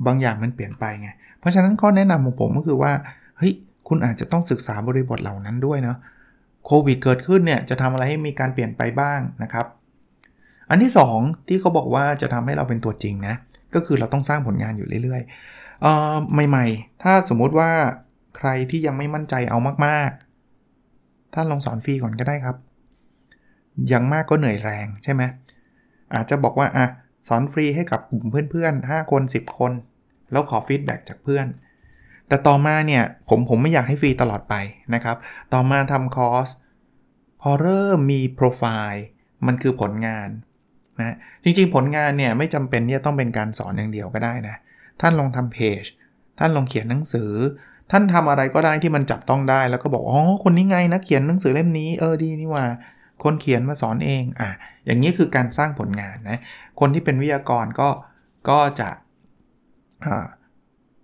[0.06, 1.08] บางอย่างมันเปลี่ยนไปไง
[1.40, 2.92] เพราะฉะนั้นข้อแนะนำของผมก็คือว่า
[3.38, 3.52] เฮ้ย
[3.88, 5.96] คุณอาจจะต้องศึกษาบริบทเหล่านั้นด้วยเนาะ
[6.66, 9.66] โควิดเกิดขึ้นเนี่ยจะทำอะไรให้มีการเปลี่ยนไปบ้างนะครับ
[10.70, 13.34] อันที่ 2 ที่เขาบอกว่าจะทำให้เราเป็นตัวจริงนะ
[13.74, 16.14] ก็คือเราต้องสร้างผลงานอยู่เรื่อยๆเอ่อ
[16.48, 17.70] ใหม่ ๆ ถ้าสมมุติว่า
[18.36, 22.56] ใครที่ยังไม่มั่นใจเอามากๆ ท่านลองสอนฟรีก่อนก็ได้ครับ
[23.92, 25.22] ยังมากก็เหนื่อยแรงใช่ไหม
[26.14, 26.86] อาจจะบอกว่าอะ
[27.28, 29.72] สอนฟรีให้กับกลุ่มเพื่อนๆ 5 คน 10 คน
[30.32, 31.46] แล้วขอฟีดแบ็จากเพื่อน
[32.28, 34.54] แต่ต่อมาเนี่ยผมผมไม่อยากให้ฟรีตลอดไป
[34.94, 35.16] นะครับ
[35.52, 36.48] ต่อมาทำคอร์ส
[37.40, 39.04] พอเริ่มมีโปรไฟล์
[39.46, 40.28] มันคือผลงาน
[40.98, 44.56] นะจริงๆผลงานเนี่ยไม่จำเป็นที่จะต้องเป็นการสอนอย่างเดียวก็ได้นะ
[45.00, 45.84] ท่านลองทำเพจ
[46.38, 47.30] ท่านลองเขียนหนังสือ
[47.90, 52.64] ท่านทำอะไรก็ได้ที่มันจับต้องได้ แล้วก็บอกอ๋อคนนี้ไงนะเขียนหนังสือเล่มนี้เออดีนี่ว่า
[53.22, 54.50] คนเขียนมาสอนเองอะ
[54.84, 56.40] อย่างนี้คือการสร้างผลงานนะ
[56.80, 57.88] คนที่เป็นวิทยากรก็
[58.48, 58.88] ก็จะ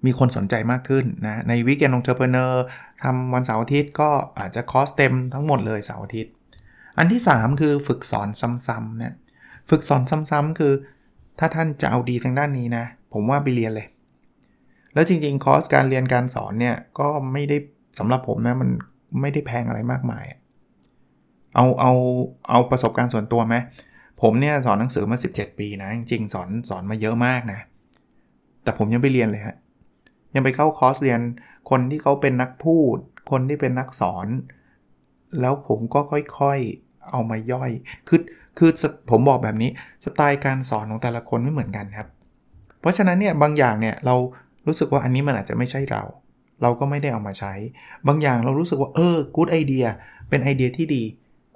[0.06, 2.64] มีคนสนใจมากขึ้นนะใน Weekend Entrepreneur
[3.02, 6.32] ทำวันเสาร์อาทิตย์ก็อาจจะคอร์สเต็มทั้งหมดเลยเสาร์อาทิตย์
[6.98, 8.28] อันที่ 3 คือฝึกสอน
[8.66, 9.14] ซ้ำๆเนี่ย
[9.70, 10.72] ฝึกสอนซ้ำๆคือ
[11.38, 13.86] ถ้าท่านจะเอาดีทางด้านนี้นะ ผมว่าไปเรียนเลย
[14.94, 17.56] แล้วจริงๆ คอร์สการเรียนการสอนเนี่ย ก็ไม่ได้
[17.98, 18.70] สำหรับผมนะ มัน
[19.20, 20.24] ไม่ได้แพงอะไรมากมาย
[21.56, 21.92] เอาเอา
[22.50, 23.54] เอาประสบการณ์ส่วนตัวไหม
[24.22, 27.60] ผมเนี่ยสอนหนังสือมา 17 ปีนะ จริงๆสอนสอนมาเยอะมากนะ
[28.62, 29.56] แต่ผมยังไปเรียนเลยฮะ
[30.34, 31.20] ยังไปเข้าคอร์สเรียน
[31.70, 32.96] คนที่เขาเป็นนักพูด
[33.30, 34.26] คนที่เป็นนักสอน
[35.40, 36.00] แล้วผมก็
[36.38, 37.70] ค่อยๆเอามาย่อย
[38.08, 38.20] คือ
[38.58, 38.70] คือ
[39.10, 39.70] ผมบอกแบบนี้
[40.04, 42.08] สไตล์การสอนของแต่ละคนไม่เหมือนกันครับ
[42.80, 44.14] เพราะฉะนั้นเนี่ยบางอย่างเนี่ยเรา
[44.66, 46.02] รู้สึกว่าอันนี้มันอาจจะไม่ใช่เรา
[46.62, 47.52] เราก็ไม่ได้เอามาใช้
[48.08, 49.84] บางอย่างเรารู้สึกว่าเออกู๊ดไอเดีย
[50.28, 51.02] เป็นไอเดียที่ดี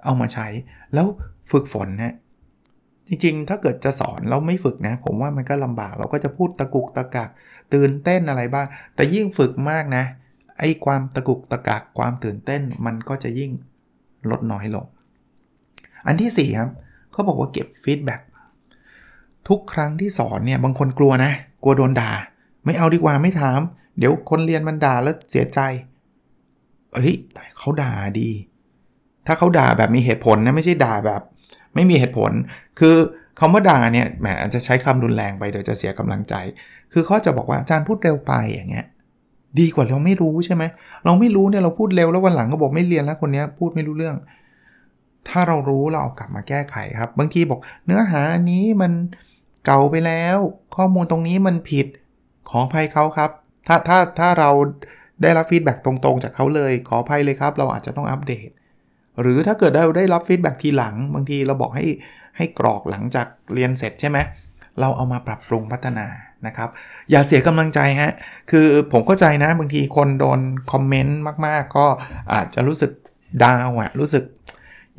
[0.05, 0.47] เอามาใช้
[0.93, 1.07] แล้ว
[1.51, 2.15] ฝึกฝนนะ
[3.07, 7.29] จริงๆ ถ้าเกิดจะสอนเราไม่ฝึกนะ ผมว่ามันก็ลำบากเราก็จะพูดตะกุกตะกัก
[7.73, 10.03] ตื่นเต้นอะไรบ้าง แต่ยิ่งฝึกมากนะ
[10.59, 13.51] ไอ้ความตะกุกตะกักความตื่นเต้นมันก็จะยิ่ง
[14.29, 14.85] ลดน้อยลง
[16.07, 16.69] อันที่4ครับ
[17.11, 18.21] เขาบอกว่าเก็บ feedback
[19.47, 21.31] ทุกครั้งที่สอนเนี่ยบางคนกลัวนะ
[21.63, 22.11] กลัวโดนด่า
[22.65, 23.59] ไม่เอาดีกว่าไม่ถาม
[23.97, 25.59] เดี๋ยวคนเรียนมันด่าแล้วเสียใจ
[26.93, 27.15] เฮ้ย
[27.57, 28.29] เขาด่าดี
[29.27, 31.21] ถ้าเขาด่าแบบมีเหตุผลนะไม่ใช่ด่าแบบ
[31.75, 32.31] ไม่มีเหตุผล
[32.79, 32.95] คือ
[33.39, 36.33] คำว่าด่าเนี่ยแหมอาจจะใช้คำรุนแรงไปเดี๋ยวจะเสียกำลังใจ
[36.93, 38.85] คือเขาจะบอกว่าอาจารย์พูดเร็วไปอย่างเงี้ย
[39.59, 40.63] ดีกว่าเราไม่รู้ใช่ไหม
[41.05, 44.15] เราไม่รู้เนี่ยเราพูดเร็วแล้ววันหลังก็บอกไม่เรียนแล้วคนนี้พูดไม่รู้เรื่อง
[45.29, 48.91] ถ้าเรารู้เราเอากลับมาแก้ไขครับ บางทีบอกเนื้อหาอันนี้มัน
[49.65, 50.37] เก่าไปแล้ว
[50.75, 51.87] ข้อมูลตรงนี้มันผิด
[52.49, 53.31] ขออภัยเขาครับ
[53.67, 54.49] ถ้าถ้าถ้าเรา
[55.21, 58.49] ได้รับฟีดแบ็ตรงๆ จากเขาเลยขออภัยเลยครับ เราอาจจะต้องอัปเดต
[59.21, 61.85] หรือถ้าเกิดเราได้รับฟีดแบ็ทีหลัง บางทีเราบอกให้
[62.37, 64.17] ให้กรอกหลังจากเรียนเสร็จใช่ไหม
[64.79, 66.07] เราเอามาปรับปรุงพัฒนา
[66.47, 66.69] นะครับ
[67.11, 68.13] อย่าเสียกำลังใจฮะ
[68.51, 70.39] คือผมเข้าใจนะ บางทีคนโดน
[70.71, 71.85] คอมเมนต์มาก ๆ ก็
[72.33, 72.91] อาจจะรู้สึก
[73.43, 74.23] down อะรู้สึก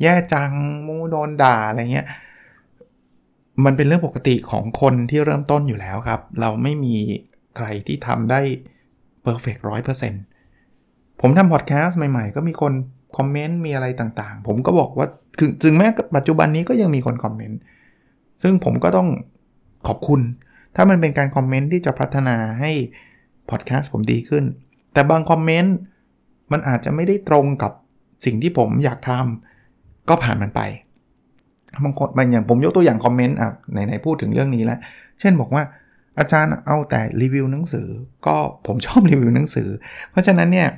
[0.01, 0.51] แย่จัง
[0.87, 2.07] มูโดนด่าอะไรเงี้ย
[3.65, 6.95] มันเป็นเรื่องปกติของคนที่เริ่มต้นอยู่แล้วครับ เราไม่มี
[7.55, 8.41] ใครที่ทำได้
[9.21, 10.23] perfect ร้อยเปอร์เซ็นต์
[11.21, 12.73] ผมทำพอดแคสต์ใหม่ ๆ ก็มีคน
[13.17, 17.59] คอมเมนต์มีอะไรต่างๆ ผมก็บอกว่าคือถึงแม้ปัจจุบันนี้ก็ยังมีคนคอมเมนต์
[18.41, 19.07] ซึ่งผมก็ต้อง
[19.87, 20.21] ขอบคุณ
[20.75, 22.71] ถ้ามันเป็นการคอมเมนต์ที่จะพัฒนาให้
[23.49, 24.43] พอดแคสต์ผมดีขึ้น
[24.93, 25.75] แต่บางคอมเมนต์
[26.51, 27.71] มันอาจจะไม่ได้ตรงกับ
[28.25, 30.61] สิ่งที่ผมอยากทำก็ผ่านมันไป
[31.83, 34.79] บางคนบางอย่างผมยกตัวอย่างคอมเมนต์อะไหนๆพูดถึงเรื่องนี้แล้ว
[35.19, 35.63] เช่นบอกว่า
[36.19, 37.87] อาจารย์เอาแต่รีวิวหนังสือ
[38.27, 38.35] ก็
[38.67, 39.69] ผมชอบรีวิวหนังสือ
[40.11, 40.69] เพราะฉะนั้นเนี่ย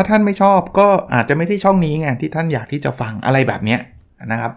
[0.00, 3.76] ถ้าท่านไม่ชอบก็อาจจะไม่ใช่ช่องนี้ไงที่ท่านอยากที่จะฟังอะไรแบบนี้
[4.32, 4.52] นะครับ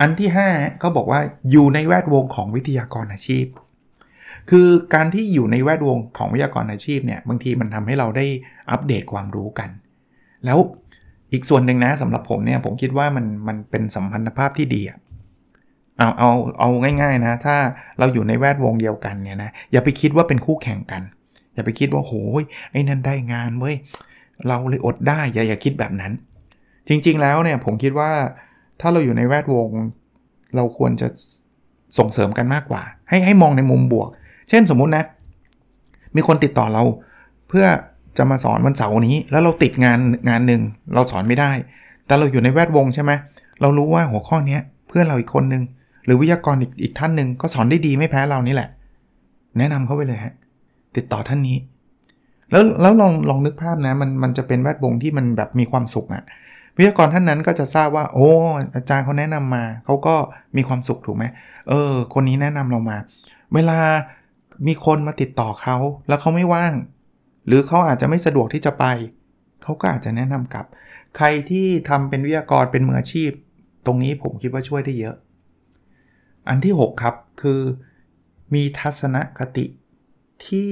[0.00, 3.46] อันที่5ก็บอกว่าอยู่ในแวดวงของวิทยากรอาชีพ
[4.50, 8.26] คือการที่อยู่ในแวดวงของวิทยากรอาชีพเนี่ยบางทีมันทำให้เราได้
[8.70, 9.68] อัปเดตความรู้กัน
[10.44, 10.58] แล้ว
[11.32, 14.82] อีกส่วนหนึ่งนะสำหรับผมเนี่ยผมคิดว่ามันมันเป็นสัมพันธภาพที่ดี
[15.98, 16.68] เอาเอาเอา
[17.02, 17.56] ง่ายๆนะ ถ้า
[17.98, 21.02] เราอยู่ในแวดวงเดียวกันเนี่ยนะอย่าไปคิดว่าเป็นคู่แข่งกัน
[21.54, 23.76] อย่าไปคิดว่าโหยไอ้นั่นได้งานเว้ย
[24.48, 26.12] เราเลยอดได้อย่าอย่าคิดแบบนั้น
[26.88, 28.10] จริงๆแล้วเนี่ยผมคิดว่า
[28.80, 29.68] ถ้าเราอยู่ในแวดวง
[30.56, 31.08] เราควรจะ
[31.98, 34.08] ส่งเสริมกันมากกว่า ให้ให้มองในมุมบวก
[34.48, 35.04] เช่นสมมุตินะ
[36.16, 36.82] มีคนติดต่อเรา
[37.48, 37.66] เพื่อ
[38.18, 39.98] จะมาสอนวันเสาร์นี้ แล้วเราติดงาน
[40.28, 40.62] งานหนึ่ง
[40.94, 41.50] เราสอนไม่ได้
[42.06, 43.12] แต่เราอยู่ในแวดวงใช่ไหม
[43.60, 45.62] เรารู้ว่าหัวข้อนี้เพื่อนเราอีกคนนึง
[46.04, 48.68] หรือวิทยากรอีกอีกท่านหนึ่งก็สอนได้ดีไม่แพ้เรานี่แหละ
[49.58, 50.34] แนะนำเขาไปเลยฮะ
[50.96, 51.56] ติดต่อท่านนี้
[52.50, 56.24] แล้วแล้วลองลองนึกภาพนะมันมันจะเป็นแวดวงที่มันแบบมีความสุขอะ่ะ
[56.76, 58.30] วิทยากรท่านนั้นก็จะทราบว่า โอ้
[58.74, 60.14] อาจารย์เขาแนะนำมา เขาก็
[60.56, 61.24] มีความสุขถูกไหม
[61.68, 62.96] เออ คนนี้แนะนำเรามา
[63.54, 63.78] เวลา
[64.66, 65.76] มีคนมาติดต่อเขา
[66.08, 66.72] แล้วเขาไม่ว่าง
[67.46, 68.84] หรือเขาอาจจะไม่สะดวกที่จะไป
[69.62, 70.64] เขาก็อาจจะแนะนำกับ
[71.16, 73.30] ใครที่ทำเป็นวิทยากรเป็นมืออาชีพ
[73.86, 75.16] ตรงนี้ผมคิดว่าช่วยได้เยอะ
[76.48, 77.60] อันที่ 6 ครับคือ
[78.54, 79.66] มีทัศนคติ
[80.46, 80.70] ที่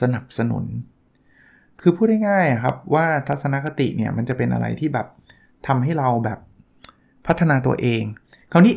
[0.00, 0.64] สนับสนุน
[1.80, 5.06] คือพูดง่ายๆครับว่าทัศนคติเนี่ยมันจะเป็นอะไรที่แบบ
[5.66, 6.38] ทำให้เราแบบ
[7.26, 8.02] พัฒนาตัวเอง
[8.52, 8.74] คราวนี้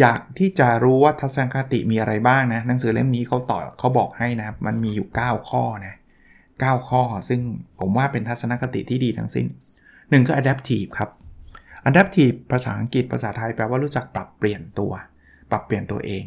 [0.00, 5.94] อยากที่จะรู้ว่าทัศนคติมีอะไรบ้างนะหนังสือเล่มนี้เขาต่อเขาบอกให้นะมันมีอยู่ 9 ข้อนะ
[6.40, 7.40] 9ข้อ ซึ่ง
[7.80, 9.46] ผมว่าเป็นทัศนคติที่ดีทั้งสิ้น
[10.10, 11.10] หนึ่งก็ adaptive ครับ
[11.88, 14.92] adaptive ภาษาอังกฤษภาษาไทยแปลว่ารู้จักปรับเปลี่ยนตัว
[15.50, 16.24] ปรับเปลี่ยนตัวเอง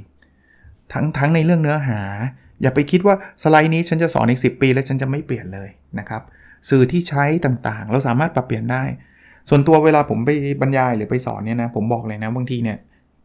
[0.93, 2.01] ทั้งทั้งในเรื่องเนื้อหา
[2.61, 6.21] อย่าไปคิดว่าสไลด์นี้ฉันจะสอนอีก10 ปี แล้วฉันจะไม่เปลี่ยนเลยนะครับ
[6.69, 8.83] สื่อที่ใช้ต่างๆ เราสามารถปรับเปลี่ยนได้
[9.49, 10.29] ส่วนตัวเวลาผมไป
[10.61, 12.77] บรรยายหรือไปสอนเนี่ยนะผมบอกเลยนะบางทีเนี่ย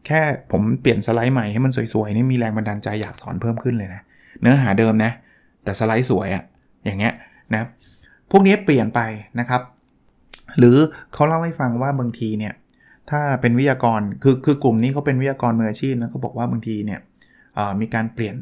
[0.07, 4.01] แค่ผมเปลี่ยนสไลด์ใหม่ให้มันสวยๆนี่มีแรงบันดาลใจอยากสอนเพิ่มขึ้นเลยนะ
[4.41, 5.11] เนื้อหาเดิมนะ
[5.63, 6.43] แต่สไลด์สวยอะ
[6.85, 7.13] อย่างเงี้ย
[7.53, 7.67] นะ
[8.31, 8.99] พวกนี้เปลี่ยนไป
[9.39, 9.61] นะครับ
[10.59, 10.77] หรือ
[11.13, 12.53] เขาเล่าให้ฟังว่าบางทีเนี่ย
[13.09, 16.99] ถ้าเป็นวิทยากรคือคือกลุ่มนี้เขาเป็นวิทยากรมืออาชีพนะเขาบอกว่าบางทีเนี่ย
[17.79, 18.35] มีการเปลี่ยน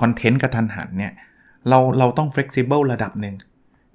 [0.00, 1.12] คอนเทนต์กระทันหันเนี่ย
[1.68, 3.34] เราเราต้อง flexible ระดับหนึ่ง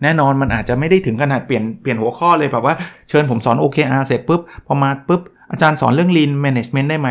[0.04, 2.76] แน่นอนมันอาจจะไม่ได้ถึงขนาดเปลี่ยนเปลี่ยนหัวข้อเลยแบบว่า
[3.10, 7.10] เชิญผมสอน OKR เสร็จปุ๊บพอมาปุ๊บอาจารย์สอนเรื่อง lean management ได้ไหม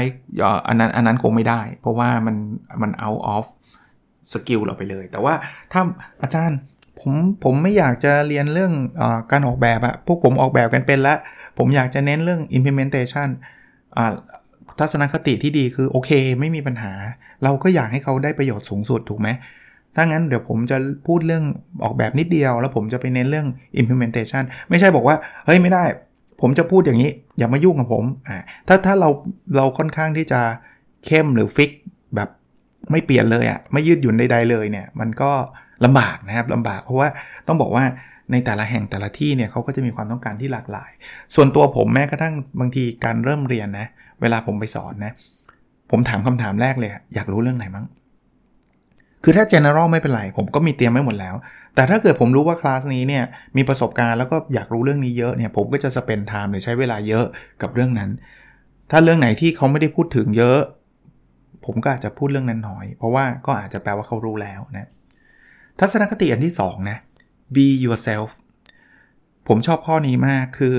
[0.69, 2.37] อันนั้นอันนั้นคงไม่ได้ เพราะว่ามัน
[2.83, 3.47] มัน out of
[4.33, 5.35] สกิลเราไปเลย แต่ว่า
[5.73, 5.83] ถ้า
[6.23, 6.59] อาจารย์
[7.01, 7.13] ผม
[7.45, 11.19] ผมไม่อยากจะเรียนเรื่องอการออกแบบอะพวกผมออกแบบกันเป็นแล้ว
[11.59, 13.29] ผมอยากจะเน้นเรื่อง implementation
[14.81, 16.11] ทัศนคติที่ดีคือโอเค
[16.41, 16.93] ไม่มีปัญหา
[17.45, 19.29] เราก็อยากให้เขาได้ประโยชน์สูงสุดถูกไหม
[19.97, 21.45] ถ้างั้นเดี๋ยวผมจะพูดเรื่อง
[21.85, 23.47] ออกแบบนิดเดียว แล้วผมจะไปเน้นเรื่อง
[23.81, 25.85] implementation ไม่ใช่บอกว่า เฮ้ยไม่ได้
[26.41, 28.37] ผมจะพูดอย่างนี้ อย่ามายุ่งกับผมอ่า
[28.69, 29.09] ถ้าถ้าเรา
[29.57, 30.41] เราค่อนข้างที่จะ
[31.07, 31.71] เข้มหรือฟิก
[32.15, 32.29] แบบ
[32.91, 35.31] ไม่เปลี่ยนเลยอะ่ะไม่ยืดหยุ่นใดๆเลยเนี่ย มันก็
[35.85, 37.09] ลำบากนะครับลำบากเพราะว่า
[37.47, 37.85] ต้องบอกว่า
[38.33, 40.91] ในแต่ละแห่งแต่ละที่เนี่ยเขาก็จะมีความต้องการที่หลากหลาย
[41.35, 43.89] ส่วนตัวผมแม้กระทั่งบางทีการเริ่มเรียนนะ
[44.23, 45.13] เวลาผมไปสอนนะ
[45.91, 47.87] ผมถามคำถามแรกเลยอยากรู้เรื่องไหนมั้ง
[49.25, 51.35] คือถ้า general ไม่เป็นไร ผมก็มีเตรียมไว้หมดแล้ว
[51.75, 53.25] แต่ถ้าเกิดผมรู้ว่าคลาสนี้เนี่ย
[53.57, 57.25] มีประสบการณ์แล้วก็อยากรู้เรื่องนี้เยอะเนี่ยผมก็จะสเปนไทม์หรือใช้เวลาเยอะ
[57.63, 58.11] กับเรื่องนั้น
[58.91, 60.61] ถ้าเรื่องไหนที่เขาไม่ได้พูดถึงเยอะ
[61.65, 64.89] ผมก็อาจจะพูดเรื่องนั้นน้อย เพราะว่าก็อาจจะแปลว่าเขารู้แล้วนะ
[65.81, 66.99] ทัศนคติอันที่2นะ
[67.55, 68.31] be yourself
[69.49, 70.77] ผมชอบข้อนี้มากคือ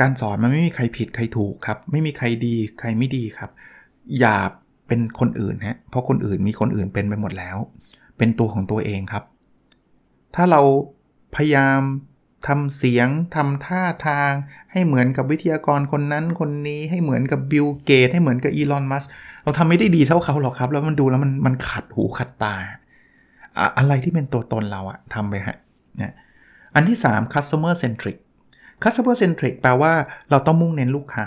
[0.00, 3.50] การสอนมันไม่มีใครผิดใครถูกครับ ไม่มีใครดีใครไม่ดีครับ
[4.20, 4.36] อย่า
[4.86, 7.56] เป็นคนอื่นฮะเพราะคนอื่นมีคนอื่นเป็นไปหมดแล้ว
[8.18, 9.24] เป็นตัวของตัวเองครับ
[10.34, 10.60] ถ้าเรา
[11.34, 11.80] พยายาม
[12.46, 14.30] ทำเสียงทำท่าทาง
[14.72, 19.04] ให้เหมือนกับวิทยากรคนนั้นคนนี้ให้เหมือนกับบิลเกตให้เหมือนกับอีลอนมัส
[19.42, 22.54] เราทำไม่ได้ดีเท่าเขาหรอกครับ แล้วมันดูแล้วมันมันขัดหูขัดตา
[23.78, 25.56] อะไรที่เป็นตัวตนเราอะทำไปฮะ
[26.00, 26.14] นะ
[26.74, 28.16] อันที่ 3 customer centric
[28.82, 29.92] customer centric แปลว่า
[30.30, 31.26] เราต้องมุ่งเน้นลูกค้า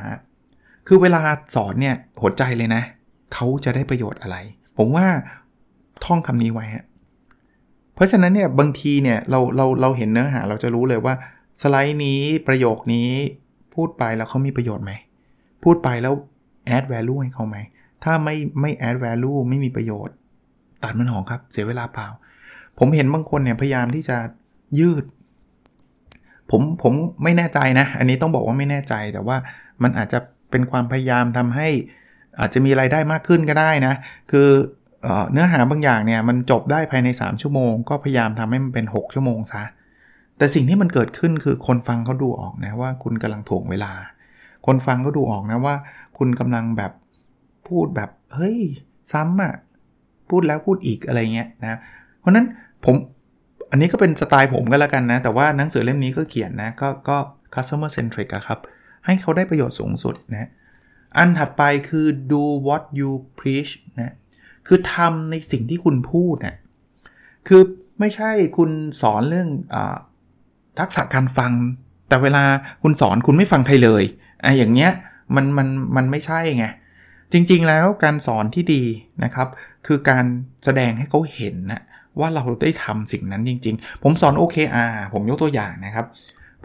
[0.87, 1.21] คือเวลา
[1.55, 2.83] สอนเนี่ยหัวใจเลยนะ
[3.33, 4.37] เขาจะได้ประโยชน์อะไร
[4.77, 5.07] ผมว่า
[6.05, 6.85] ท่องคำนี้ไว้ฮะ
[7.95, 11.15] เพราะฉะนั้นเนี่ยบางทีเนี่ยเราเราเราเห็นเนื้อหาเราจะรู้เลยว่า
[11.61, 13.09] สไลด์นี้ประโยคนี้
[13.73, 14.91] พูดไปแล้วเขามีประโยชน์ไหม
[15.63, 16.13] พูดไปแล้ว
[16.75, 17.57] add value ให้เขาไหม
[18.03, 20.15] ถ้าไม่ไม่ add value ไม่มีประโยชน์
[20.83, 22.07] ตัดมันหองครับ เสียเวลาเปล่า
[22.79, 24.17] ผมเห็นบางคนเนี่ยพยายามที่จะ
[24.79, 25.03] ยืด
[26.51, 29.37] ผมผมไม่แน่ใจนะ อันนี้ต้องบอกว่าไม่แน่ใจแต่ว่า
[29.83, 30.19] มันอาจจะ
[30.51, 31.67] เป็นความพยายามทำให้
[32.39, 33.93] อาจจะมีไรายได้มากขึ้นก็ได้นะ
[34.31, 34.49] คือ
[35.31, 39.63] เนื้อหาบางอย่างเนี่ยมันจบได้ภายใน 3 ชั่วโมง ก็พยายามทำให้มันเป็น 6 ชั่วโมงซะ
[40.37, 43.93] แต่สิ่งที่มันเกิดขึ้นคือคนฟังเขาดูออกนะว่าคุณกำลังถ่วงเวลา
[44.65, 45.75] คนฟังก็ดูออกนะว่า
[46.17, 46.91] คุณกำลังแบบ
[47.67, 48.57] พูดแบบเฮ้ย
[49.13, 49.53] ซ้ำอะ่ะ
[50.29, 51.79] พูดแล้วพูดอีกอะไรเงี้ยนะ
[52.19, 52.45] เพราะนั้น
[52.85, 52.95] ผม
[53.71, 57.17] อันนี้ก็เป็นสไตล์ผมก็แล้วกันนะ แต่ว่าหนังสือเล่มนี้ก็เขียนนะ ก็ก็
[57.53, 58.59] customer centric ครับ
[59.05, 60.49] ให้เขาได้ประโยชน์สูงสุดนะ
[61.17, 64.13] อันถัดไปคือ do what you preach นะ
[64.67, 66.55] คือทำในสิ่งที่คุณพูดนะ่ย
[67.47, 67.61] คือ
[67.99, 69.75] ไม่ใช่คุณสอนเรื่องอ
[70.79, 71.53] ทักษะการฟัง
[72.09, 72.43] แต่เวลา
[72.83, 74.03] คุณสอนคุณไม่ฟังใครเลย
[74.43, 74.91] อะอย่างเงี้ย
[75.35, 76.65] มันมันมันไม่ใช่ไง
[77.33, 78.83] จริงๆแล้วการสอนที่ดี
[79.23, 79.47] นะครับ
[79.87, 80.25] คือการ
[80.65, 81.81] แสดงให้เขาเห็นนะ
[82.19, 86.05] ว่าเราได้ทำสิ่งนั้นจริง ๆ ผมสอน OKR ผมยกตัวอย่างนะครับ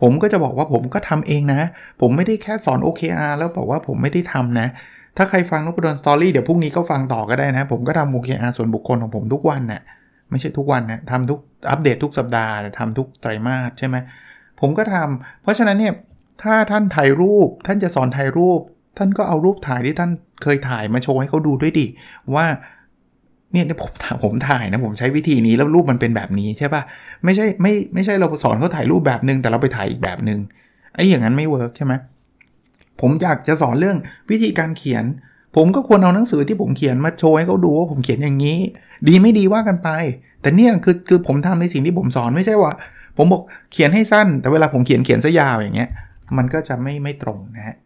[0.01, 1.61] ผมก็จะบอกว่าผมก็ทำเองนะ
[2.01, 4.69] ผมไม่ได้แค่สอน OKR แล้วบอกว่าผมไม่ได้ทำนะ
[5.17, 9.83] ถ้าใครฟังนพดลสตอรี่เดี๋ยวพรุ่งนี้ก็ฟังต่อก็ได้นะ ผมก็ทำ OKR ส่วนบุคคลของผมทุกวันนะ่ะ
[10.31, 13.97] ไม่ใช่ทุกวันนะทำทุกอัปเดตทุกสัปดาห์ทำทุกไตรมาสใช่ไหม
[14.61, 15.95] ผมก็ทำเพราะฉะนั้นเนี่ย
[16.43, 18.61] ถ้าท่านถ่ายรูปท่านจะสอนถ่ายรูป
[18.99, 20.11] ท่านก็เอารูปถ่ายที่ท่าน
[20.43, 21.87] เคยถ่ายมาโชว์ให้เขาดูด้วยดิ
[22.35, 22.47] ว่า
[23.53, 23.91] เนี่ยผม
[24.25, 26.83] ผมถ่ายนะผมใช้วิธีนี้แล้วรูปมันเป็นแบบนี้ใช่ปะ่ะ
[27.25, 30.39] ไม่ใช่ไม่ไม่ใช่เราสอนเขาถ่ายรูปแบบนึงแต่เราไปถ่ายอีกแบบนึง
[30.95, 31.93] ไอ้อย่างนั้นไม่เวิร์กใช่ไหม
[33.01, 33.97] ผมอยากจะสอนเรื่อง
[34.31, 35.05] วิธีการเขียน
[35.57, 38.59] ผมก็ควรเอาหนังสือที่ผมเขียนมาโชว์ให้เขาดูว่าผมเขียนอย่างนี้
[39.09, 39.89] ดีไม่ดีว่ากันไป
[40.43, 42.73] แต่เนี่ยคือคือผมทำในสิ่งที่ผมสอนไม่ใช่ว่า
[43.17, 45.91] ผมบอกเขียนให้สั้น แต่เวลาผมเขียนเขียนซะยาวอย่างเงี้ย
[46.37, 47.77] มันก็จะไม่ไม่ตรงนะฮะ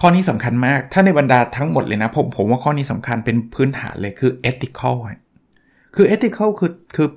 [0.00, 4.96] ข้อนี้สำคัญมาก ถ้าในบรรดาทั้งหมดเลยนะ ผมผมว่าข้อนี้สำคัญเป็นพื้นฐานเลยคือ ethical
[5.94, 7.08] คือ ethical คือคือ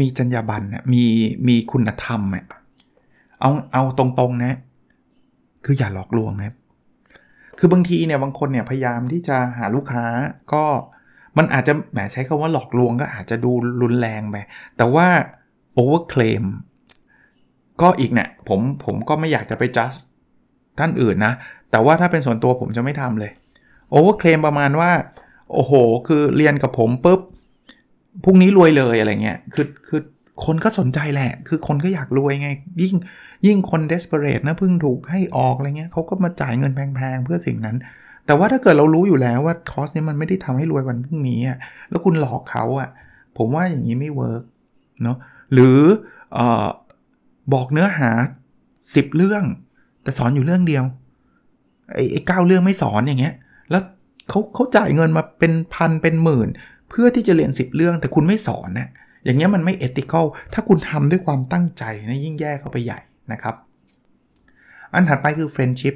[0.00, 1.04] มีจรรยาบรรณมี
[1.48, 2.44] มีคุณธรรมอะ
[3.40, 4.54] เอาเอาตรงๆนะ
[5.64, 6.54] คืออย่าหลอกลวงนะ
[7.58, 10.04] คือบางทีเนี่ยบางคนเนี่ยพยายามที่จะหาลูกค้า
[10.52, 10.64] ก็
[11.38, 14.36] มันอาจจะแหมใช้คาว่าหลอกลวงก็อาจจะดูรุนแรงไป
[14.76, 15.06] แต่ว่า
[15.78, 16.44] over claim
[17.82, 19.90] ก็อีกเนี่ยผมผมก็ไม่อยากจะไปจัด
[20.80, 21.32] ท่านอื่นนะ
[21.70, 23.30] แต่ว่าถ้าเป็นส่วนตัวผมจะไม่ทำเลย
[23.94, 24.90] over claim ประมาณว่า
[25.52, 25.72] โอ้โห
[26.08, 27.20] คือเรียนกับผมปุ๊บ
[28.24, 30.00] พรุ่งนี้รวยเลยอะไรเงี้ยคือคือ
[30.44, 32.48] คนก็สนใจแหละ คือคนก็อยากรวยไง
[32.82, 32.94] ยิ่ง
[33.46, 37.76] ยิ่งคน desperate นะเพิ่งถูกให้ออกอะไรเงี้ยเขาก็มาจ่ายเงินแพงๆ เพื่อสิ่งนั้น
[38.26, 41.58] แต่ว่าถ้าเกิดเรารู้อยู่แล้วว่าคอร์สนี้มันไม่ได้ทำให้รวยวันพรุ่งนี้อะ
[41.90, 42.88] แล้วคุณหลอกเขาอะ
[43.36, 44.42] ผมว่าอย่างนี้ไม่ work
[45.02, 45.16] เนาะ
[45.52, 46.38] หรือ
[47.54, 48.10] บอกเนื้อหา
[48.60, 49.44] 10 เรื่อง
[50.02, 50.84] แต่สอนอยู่เรื่องเดียว
[51.94, 53.34] ไอ้ไอ้เก้าเรื่องไม่สอนอย่างเงี้ย
[53.70, 53.82] แล้ว
[54.28, 56.48] เขาเขาจ่ายเงินมาเป็นพันเป็นหมื่น
[56.88, 58.88] เพื่อที่จะเรียน 10 เรื่องแต่คุณไม่สอนนะ
[59.24, 62.98] อย่างเงี้ยมันไม่ ethical ถ้าคุณทำด้วยความตั้งใจนะยิ่งแย่เข้าไปใหญ่
[63.32, 63.54] นะครับ
[64.92, 65.94] อันถัดไปคือ friendship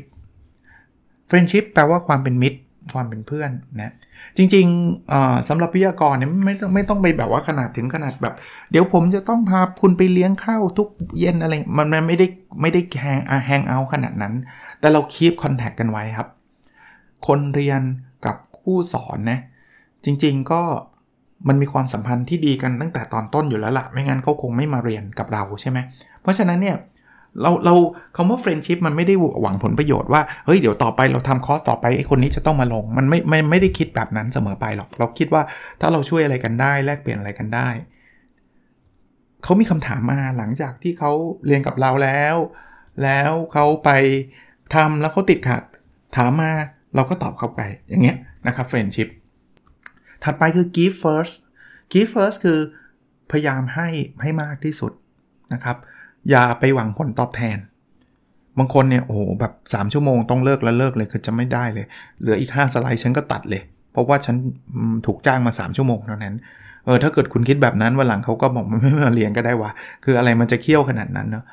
[1.27, 2.59] friendship แปลว่าความเป็นมิตร
[2.92, 3.92] ความเป็นเพื่อนนะ
[4.37, 8.35] จริงๆสำหรับวิทยากรเนี่ยไม่ต้องไม่ต้องไปแบบว่าขนาดถึงขนาดแบบ
[8.70, 12.27] เดี๋ยวผมจะต้องพาคุณไปเลี้ยงข้าวทุกเย็นอะไร มันไม่ได้
[12.61, 14.35] ไม่ได้ hang hang out ขนาดนั้น
[14.81, 16.29] แต่เรา keep contact กันไว้ครับ
[17.27, 17.83] คนเรียน
[18.27, 19.38] กับผู้สอนนะ
[20.05, 20.62] จริงๆก็
[21.49, 25.79] มันมีความสัมพันธ์ที่ดีกันตั้งแต่ตอนต้นอยู่แล้วล่ะ ไม่งั้นเขาคงไม่มาเรียนกับเราใช่ไหม
[26.23, 26.77] เพราะฉะนั้นเนี่ย
[27.42, 27.75] เราเรา
[28.16, 35.42] คำว่า friendship มันไม่ได้หวังผลประโยชน์ว่า เฮ้ย เดี๋ยวต่อไปเราทำคอร์สต่อไปไอ้คนนี้จะต้องมาลง มันไม่ไม่ไม่ได้คิดแบบนั้นเสมอไปหรอก เราคิดว่า
[35.81, 37.68] ถ้าเราช่วยอะไรกันได้ แลกเปลี่ยนอะไรกันได้
[39.44, 41.12] เขามีคำถามมาหลังจากที่เขา
[41.47, 42.37] เรียนกับเราแล้ว
[43.03, 43.90] แล้วเขาไป
[44.75, 45.62] ทำแล้วเขาติดขัด
[46.16, 46.53] ถามมา
[46.94, 48.16] เราก็ตอบเขาไปอย่างเงี้ย
[48.47, 49.09] นะครับเฟรนชิพ
[50.25, 51.37] ถัดไปคือ give first
[51.92, 52.59] give first คือ
[53.31, 53.88] พยายามให้
[54.23, 54.92] ให้มากที่สุด
[55.53, 55.77] นะครับ
[56.31, 57.59] อย่าไปหวังผลตอบแทน
[58.59, 61.87] บางคนเนี่ยโอ้โหแบบ 3 ชั่วโมงต้องเลิกแล้วเลิกเลยคือจะไม่ได้เลย
[62.21, 64.37] เหลืออีก 5 สไลด์ฉันก็ตัดเลย เพราะว่าฉัน
[65.07, 66.35] ถูกจ้างมา 3 ชั่วโมงเท่านั้น
[66.85, 69.71] เออถ้าเกิดคุณคิดแบบนั้นวันหลังเขาก็บอกมันไม่มาเรียนก็ได้วะ
[70.05, 71.45] คืออะไรมันจะเคี่ยวขนาดนั้นเนาะ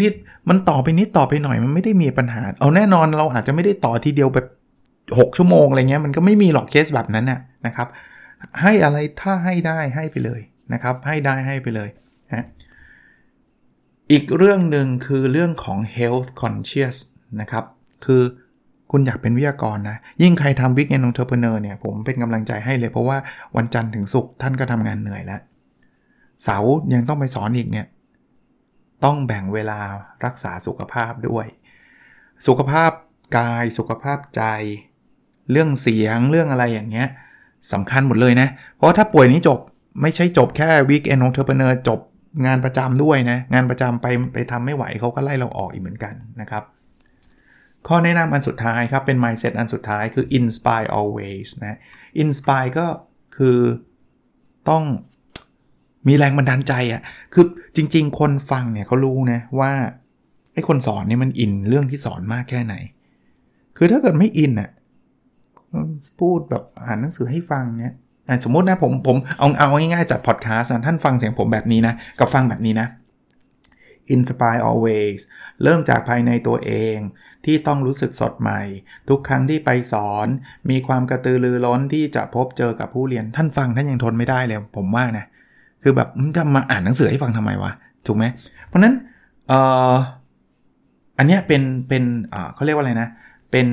[0.00, 0.14] นิด
[0.48, 4.46] มันต่อไปนิดต่อไปหน่อยมันไม่ได้มีปัญหา เอาแน่นอนเราอาจจะไม่ได้ต่อทีเดียวแบบ
[5.28, 7.88] 6ชั่วโมงอะไรเงี้ยมันก็ไม่มีหรอกเคสแบบนั้นน่ะนะครับ
[8.62, 10.40] ให้อะไรถ้าให้ได้ให้ไปเลย
[10.72, 11.88] นะครับ ให้ได้ให้ไปเลย
[12.32, 12.44] นะ
[14.12, 16.96] อีกเรื่องหนึ่งคือเรื่องของ health conscious
[17.40, 17.64] นะครับ
[18.04, 18.22] คือ
[18.90, 23.18] คุณอยากเป็นวิทยากรนะ ยิ่งใครทำ Big and Entrepreneur เนี่ย ผมเป็นกำลังใจให้เลย เพราะว่า
[23.56, 25.40] วันจันทร์ถึงศุกร์ท่านก็ทำงานเหนื่อยแล้ว
[26.42, 27.86] เสาร์ยังต้องไปสอนอีกเนี่ย
[29.04, 29.80] ต้องแบ่งเวลา
[30.24, 31.46] รักษาสุขภาพด้วย
[32.46, 32.90] สุขภาพ
[33.36, 34.42] กายสุขภาพใจ
[35.50, 37.08] เรื่องเสียงเรื่องอะไรอย่างเงี้ย
[37.72, 39.58] สำคัญหมดเลยนะ เพราะถ้าป่วยนี้จบ
[40.02, 42.00] ไม่ใช่จบแค่ week end entrepreneur จบ
[42.46, 46.64] งานประจำด้วยนะงานประจำไปไปทำไม่ไหวเขาก็ไล่เราออกอีกเหมือนกันนะครับ
[47.88, 51.78] ข้อแนะนำอันสุดท้ายครับเป็น mindset อันสุดท้ายคือ inspire always นะ
[52.22, 52.86] inspire ก็
[53.36, 53.58] คือ
[54.68, 54.84] ต้อง
[56.08, 57.02] มีแรงบันดาลใจอะ่ะ
[57.34, 57.44] คือ
[57.76, 59.72] จริง ๆ คนฟังเนี่ยเขารู้นะว่า
[60.54, 62.74] ไอ้คนสอนเนี่ยมันอินเรื่องที่สอนมากแค่ไหน
[63.76, 64.70] คือถ้าเกิดไม่อินอะ่ะ
[66.20, 67.94] พูดแบบอ่านหนังสือให้ฟังเนี้ย
[68.44, 72.88] สมมตินะผมผมเอาเอาง่ายๆจัดพอดแคสต์ท่านฟังเสียงผมแบบนี้นะ กับฟังแบบนี้นะ
[74.14, 75.20] inspire always
[75.62, 76.96] เริ่มจากภายในตัวเอง
[77.44, 78.60] ที่ต้องรู้สึกสดใหม่
[79.08, 80.26] ทุกครั้งที่ไปสอน
[80.70, 85.26] มีความกระตือรือร้นที่จะพบเจอกับผู้เรียนท่านฟังท่านยังทนไม่ได้เลยผมว่านะ
[85.82, 87.72] คือแบบจะมาอ่านหนังสือให้ฟังทำไมวะ
[88.06, 88.24] ถูกไหม
[88.66, 88.94] เพราะนั้น
[89.48, 89.60] เอ่
[89.92, 89.94] อ
[91.18, 92.04] อันนี้เป็นเป็น
[92.54, 93.08] เขาเรียกว่าอะไรนะ
[93.50, 93.66] เป็น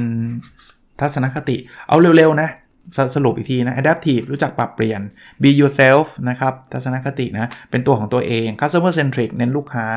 [0.99, 2.49] ทัศนคติเอาเร็วๆนะ
[2.97, 5.01] สสรุปอีกทีนะ adaptive รู้จักปรับเปลี่ยน
[5.41, 9.87] be yourself นะครับ ทัศนคตินะ เป็นตัวของตัวเอง customer centric เน้นลูกค้า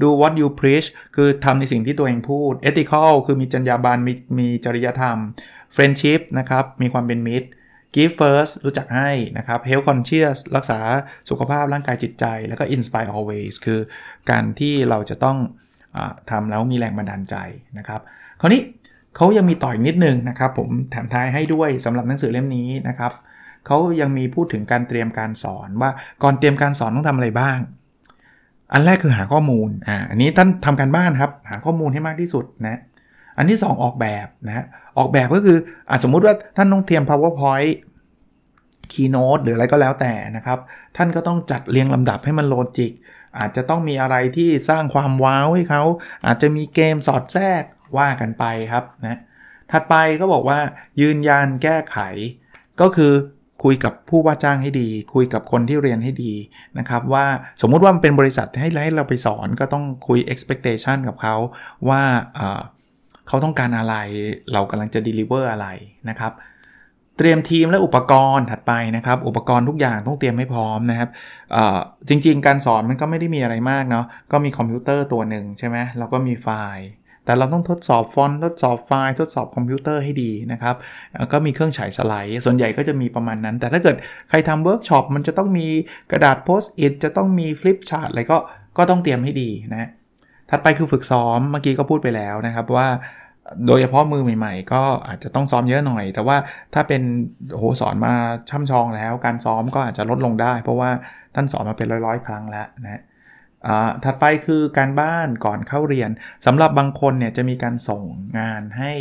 [0.00, 5.16] do what you preach คือทำในสิ่งที่ตัวเองพูด ethical คือมีจรรยาบรรณมีมีจริยธรรม
[5.76, 7.48] friendship นะครับ มีความเป็นมิตร
[7.94, 10.80] give first รู้จักให้นะครับ health conscious รักษา
[11.30, 13.80] สุขภาพร่างกายจิตใจ แล้วก็ inspire always คือ
[14.30, 15.38] การที่เราจะต้อง
[15.96, 15.98] อ
[16.30, 17.36] ทำแล้วมีแรงบันดาลใจ
[17.78, 18.00] นะครับ
[18.40, 18.62] คราวนี้
[19.16, 23.12] เขายังมีต่ออีกนิดนึงนะครับ ผมแถมท้ายให้ด้วยสำหรับหนังสือเล่มนี้นะครับ
[23.66, 25.90] เขายังมีพูดถึงการเตรียมการสอนว่า
[26.22, 27.58] ก่อนเตรียมการสอนต้องทำอะไรบ้าง
[28.72, 32.80] อันแรกคือหาข้อมูลอ่าอันนี้ท่านทำการบ้านครับ หาข้อมูลให้มากที่สุดนะ
[33.38, 34.64] อันที่ 2 ออกแบบนะ
[34.98, 37.72] ออกแบบก็คืออสมมุติว่าท่านต้องเตรียม powerpoint
[38.92, 40.58] keynote หรืออะไรก็แล้วแต่นะครับ
[40.96, 42.92] ท่านก็ต้องจัดเรียงลำดับให้มันโลจิก
[43.38, 45.82] อาจจะต้องมีอะไรที่สร้างความว้าวให้เขา
[46.26, 47.62] อาจจะมีเกมสอดแทรก
[47.98, 49.18] ว่ากันไปครับนะ
[49.72, 50.58] ถัดไปก็บอกว่า
[51.00, 51.98] ยืนยันแก้ไข
[52.80, 53.12] ก็คือ
[53.64, 56.34] คุยกับผู้ว่าจ้างให้ดี คุยกับคนที่เรียนให้ดี
[56.78, 57.26] นะครับ ว่า
[57.62, 61.36] สมมุติว่ามันเป็นบริษัทให้ให้เราไปสอนก็ต้องคุย expectation กับเขา
[61.88, 62.02] ว่า
[63.28, 63.94] เขาต้องการอะไร
[64.52, 65.66] เรากำลังจะ deliver อะไร
[66.08, 66.32] นะครับ
[67.18, 71.08] เตรียมทีมและอุปกรณ์ถัดไปนะครับ อุปกรณ์ทุกอย่างต้องเตรียมให้พร้อมนะครับ
[72.08, 76.86] จริง ๆ การสอนมันก็ไม่ได้มีอะไรมากเนาะก็มีคอมพิวเตอร์ตัวหนึ่งใช่ไหมแล้วก็มีไฟล์
[77.24, 80.74] แต่เราต้องทดสอบฟอนต์ทดสอบไฟล์ทดสอบคอมพิวเตอร์ให้ดีนะครับ
[81.32, 83.96] ก็มีเครื่องฉายสไลด์ ส่วนใหญ่ก็จะมีประมาณนั้น แต่ถ้าเกิด
[84.28, 85.66] ใครทำเวิร์กช็อปมันจะต้องมี
[86.12, 88.38] กระดาษ Post-it จะต้องมี flip chart อะไรก็
[88.78, 89.90] ก็ต้องเตรียมให้ดีนะ
[90.50, 92.88] ถัดไปคือฝึกซ้อมเมื่อกี้ก็พูดไปแล้วนะครับว่า
[93.66, 96.36] โดยเฉพาะมือใหม่ๆ ก็อาจจะต้องซ้อมเยอะหน่อย แต่ว่า
[96.74, 97.02] ถ้าเป็น
[97.56, 98.14] โหสอนมา
[98.50, 100.90] ช่ำชองแล้ว การซ้อมก็อาจจะลดลงได้ เพราะว่า
[101.34, 103.00] ท่านสอนมาเป็นร้อยๆ ครั้งแล้วนะ
[104.04, 106.10] ถัดไปคือการบ้านก่อนเข้าเรียน
[106.46, 108.02] สำหรับบางคนเนี่ยจะมีการส่ง
[108.38, 108.92] งานให้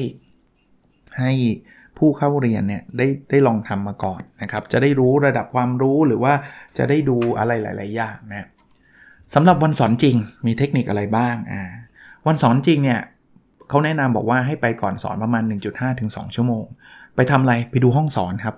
[1.19, 1.31] ให้
[1.97, 6.33] ผู้เข้าเรียนเนี่ยได้ได้ลองทำมาก่อนนะครับ จะได้รู้ระดับความรู้หรือว่า
[6.77, 8.47] จะได้ดูอะไรหลาย ๆ อย่างนะ
[9.33, 11.61] สำหรับวันสอนจริงมีเทคนิคอะไรบ้างอ่า
[12.27, 13.01] วันสอนจริงเนี่ย
[13.69, 16.65] เขาแนะนำบอกว่าให้ไปก่อนสอนประมาณ 1.5ถึง2ชั่วโมง
[17.15, 18.55] ไปทำอะไรไปดูห้องสอนครับ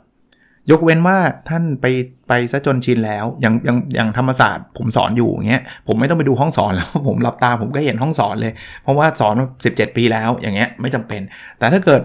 [0.72, 1.18] ยกเว้นว่า
[1.50, 1.86] ท่านไป
[2.28, 11.22] ไปซะจนชินแล้ว อย่างอย่างอย่างธรรมศาสตร์ผมสอนอยู่อย่างเงี้ยผมไม่ต้องไปดูห้องสอนแล้วผมหลับตาผมก็เห็นห้องสอนเลย เพราะว่าสอนมา17 ปีแล้วอย่างเงี้ยไม่จำเป็น
[11.60, 12.02] แต่ถ้าเกิด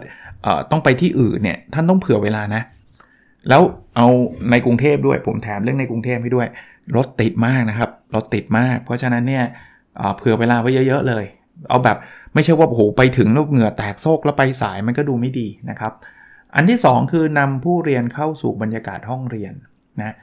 [0.71, 2.63] ต้องไปที่อื่นเนี่ยท่านต้องเผื่อเวลานะ
[3.49, 3.63] แล้ว
[3.97, 4.07] เอา
[4.51, 6.49] ในกรุงเทพด้วยผมแถมเรื่องในกรุงเทพให้ด้วย
[6.97, 9.45] รถติดมากนะครับรถติดมาก เพราะฉะนั้นเนี่ย
[10.17, 11.25] เผื่อเวลาไว้เยอะ ๆ เลย
[11.69, 11.97] เอาแบบ
[12.35, 15.93] ไม่ใช่ว่าโอ้โหไปถึงแล้วเหงื่อแตกโซกแล้วไปสายมันก็ดูไม่ดีนะครับ
[16.55, 19.53] อันที่ 2 คือนำผู้เรียนเข้าสู่บรรยากาศห้องเรียน
[20.01, 20.15] นะ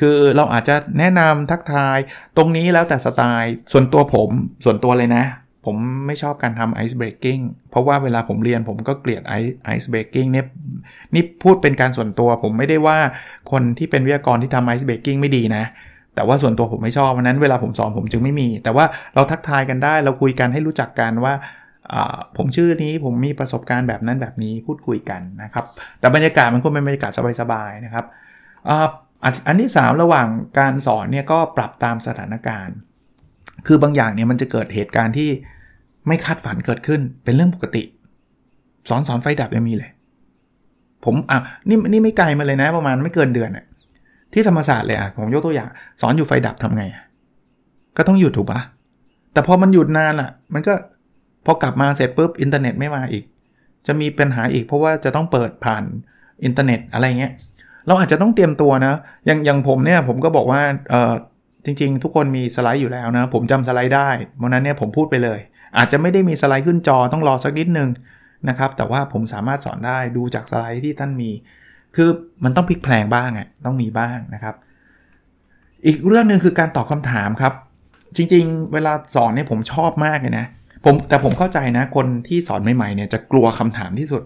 [0.08, 1.98] ือเราอาจจะแนะนำทักทาย
[2.36, 4.30] ตรงนี้แล้วแต่สไตล์ส่วนตัวผม
[4.64, 5.24] ส่วนตัวเลยนะ
[5.66, 7.38] ผมไม่ชอบการทำ ice breaking
[7.70, 10.46] เพราะว่าเวลาผมเรียนผมก็เกลียด ice breaking เนี่ย
[11.14, 12.98] นี่พูดเป็นการส่วนตัว ผมไม่ได้ว่า
[13.50, 15.64] คนที่เป็นวิทยากรที่ทำ ice breaking ไม่ดีนะ
[16.14, 21.34] แต่ว่าส่วนตัวผมไม่ชอบเพราะนั้นเวลาผมสอนผมจึงไม่มี แต่ว่าเราทักทายกันได้ เราคุยกันให้รู้จักกันว่า
[22.36, 25.64] ผมชื่อนี้ผมมีประสบการณ์แบบนั้นแบบนี้พูดคุยกันนะครับ
[26.00, 28.04] แต่บรรยากาศมันก็เป็นบรรยากาศสบายๆนะครับ
[29.46, 32.76] อันที่ 3 ระหว่างการสอนเนี่ยก็ปรับตามสถานการณ์
[33.66, 35.30] คือบางอย่างเนี่ยมันจะเกิดเหตุการณ์ที่
[36.06, 37.82] ไม่คาดฝันเกิดขึ้นเป็นเรื่องปกติ
[38.88, 39.90] สอนสอนไฟดับยังมีเลย
[41.04, 43.64] ผมอะนี่นี่ไม่ไกลมาเลยนะประมาณไม่เกินเดือนอะ
[44.32, 45.68] ที่ธรรมศาสตร์เลยอะผมยกตัวอย่าง
[46.00, 46.84] สอนอยู่ไฟดับทำไง
[47.96, 48.60] ก็ต้องหยุดถูกปะ
[49.32, 50.74] แต่พอมันหยุดนานอะ มันก็
[51.46, 53.24] พอกลับมาเสร็จปุ๊บอินเทอร์เน็ตไม่มาอีก
[53.86, 55.84] จะมีปัญหาอีกเพราะว่าจะต้องเปิดผ่าน
[56.44, 57.32] อินเทอร์เน็ตอะไรเงี้ย
[57.86, 58.94] เราอาจจะต้องเตรียมตัวนะ
[59.26, 61.12] อย่างอย่างผมเนี่ยผมก็บอกว่าเออ
[61.64, 65.40] จริง ๆ ทุกคนมีสไลด์อยู่แล้วนะ ผมจำสไลด์ได้เพราะนั้นเนี่ยผมพูดไปเลย
[65.76, 67.88] อาจจะไม่ได้มีสไลด์ขึ้นจอต้องรอสักนิดนึง
[68.48, 71.30] นะครับ แต่ว่าผมสามารถสอนได้ดูจากสไลด์ที่ท่านมี
[71.96, 72.08] คือ
[72.44, 74.54] มันต้องพลิกแพลงบ้างอะต้องมีบ้างนะครับ
[75.86, 77.52] อีกเรื่องหนึ่งคือการตอบคาถามครับ
[78.16, 80.46] จริง ๆ เวลาสอนเนี่ยผมชอบมากเลยนะ
[80.88, 84.22] ผมแต่ผมเข้าใจนะ คนที่สอนใหม่ๆเนี่ยจะกลัวคำถามที่สุด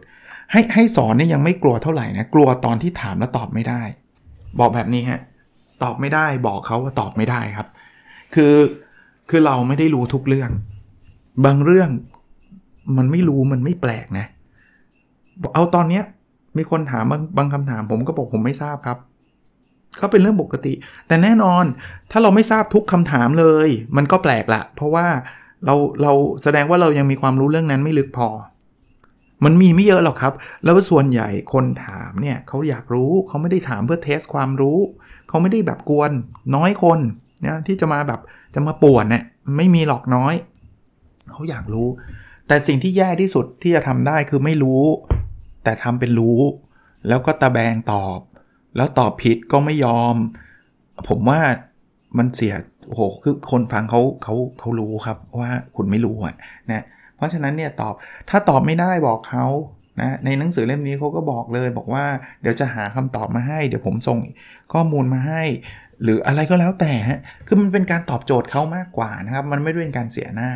[0.52, 3.82] ให้ให้สอนเนี่ยยังไม่กลัวเท่าไหร่นะกลัวตอนที่ถามแล้วตอบไม่ได้
[4.60, 5.20] บอกแบบนี้ฮะ
[5.82, 7.68] ตอบไม่ได้บอกเขาว่าตอบไม่ได้ครับ
[8.34, 8.54] คือ
[9.30, 10.50] คือเราไม่ได้รู้ทุกเรื่อง
[11.44, 11.90] บางเรื่อง
[12.96, 14.26] มันไม่รู้มันไม่แปลกนะ
[15.54, 16.04] เอาตอนเนี้ย
[16.56, 18.98] มีคนถามบางบางคำถามผมก็บอกผมไม่ทราบครับ
[20.00, 20.72] ก็เป็นเรื่องปกติ
[21.06, 21.64] แต่แน่นอน
[22.10, 25.06] ถ้าเราไม่ทราบทุกคำถามเลย มันก็แปลกละเพราะว่า
[25.66, 28.28] เราเราแสดงว่าเรายังมีความรู้เรื่องนั้นไม่ลึกพอ
[29.44, 34.78] มันมีไม่เยอะหรอกครับ แล้วส่วนใหญ่คนถามเนี่ยเขาอยากรู้เขาไม่ได้ถามเพื่อเทสความรู้
[35.28, 36.12] เขาไม่ได้แบบกวน
[36.54, 36.98] น้อยคน
[37.46, 38.20] นะที่จะมาแบบ
[38.54, 39.24] จะมาป่วนเนี่ย
[39.56, 40.34] ไม่มีหรอกน้อย
[41.32, 41.88] เขาอยากรู้
[42.46, 44.84] แต่สิ่งที่แย่ที่สุดที่จะทำได้คือไม่รู้
[45.64, 46.40] แต่ทำเป็นรู้
[47.08, 48.18] แล้วก็ตะแบงตอบ
[48.76, 50.14] แล้วตอบผิดก็ไม่ยอม
[51.08, 51.40] ผมว่า
[52.18, 52.54] มันเสีย
[52.86, 56.34] โอ้โหคือคนฟังเขาเขาเขารู้ครับว่าคุณไม่รู้อะ
[56.70, 56.84] นะ
[57.16, 57.94] เพราะฉะนั้นเนี่ยตอบ
[58.30, 59.46] ถ้าตอบไม่ได้บอกเขา
[60.00, 62.04] นะในหนังสือเล่มนี้เขาก็บอกเลยบอกว่า
[62.42, 64.18] เดี๋ยวจะหาคำตอบมาให้ เดี๋ยวผมส่ง
[64.72, 65.42] ข้อมูลมาให้
[66.02, 70.50] หรืออะไรก็แล้วแต่ฮะคือมันเป็นการตอบโจทย์เขามากกว่านะครับ มันไม่ได้เป็นการเสียหน้า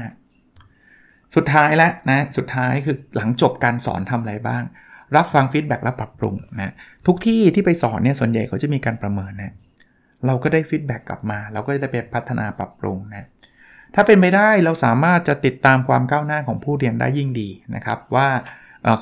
[1.34, 4.62] สุดท้ายแล้วนะสุดท้ายคือหลังจบการสอนทำอะไรบ้าง
[5.16, 6.72] รับฟัง feedback และปรับปรุงนะ
[7.06, 9.52] ทุกที่ที่ไปสอนเนี่ยส่วนใหญ่เขาจะมีการประเมินนะ
[10.26, 13.26] เราก็ได้ feedback กลับมา เราก็ได้ไปพัฒนาปรับปรุงนะ
[13.94, 18.28] ถ้าเป็นไปได้เราสามารถจะติดตามความก้าวหน้าของผู้เรียนได้ยิ่งดีนะครับ ว่า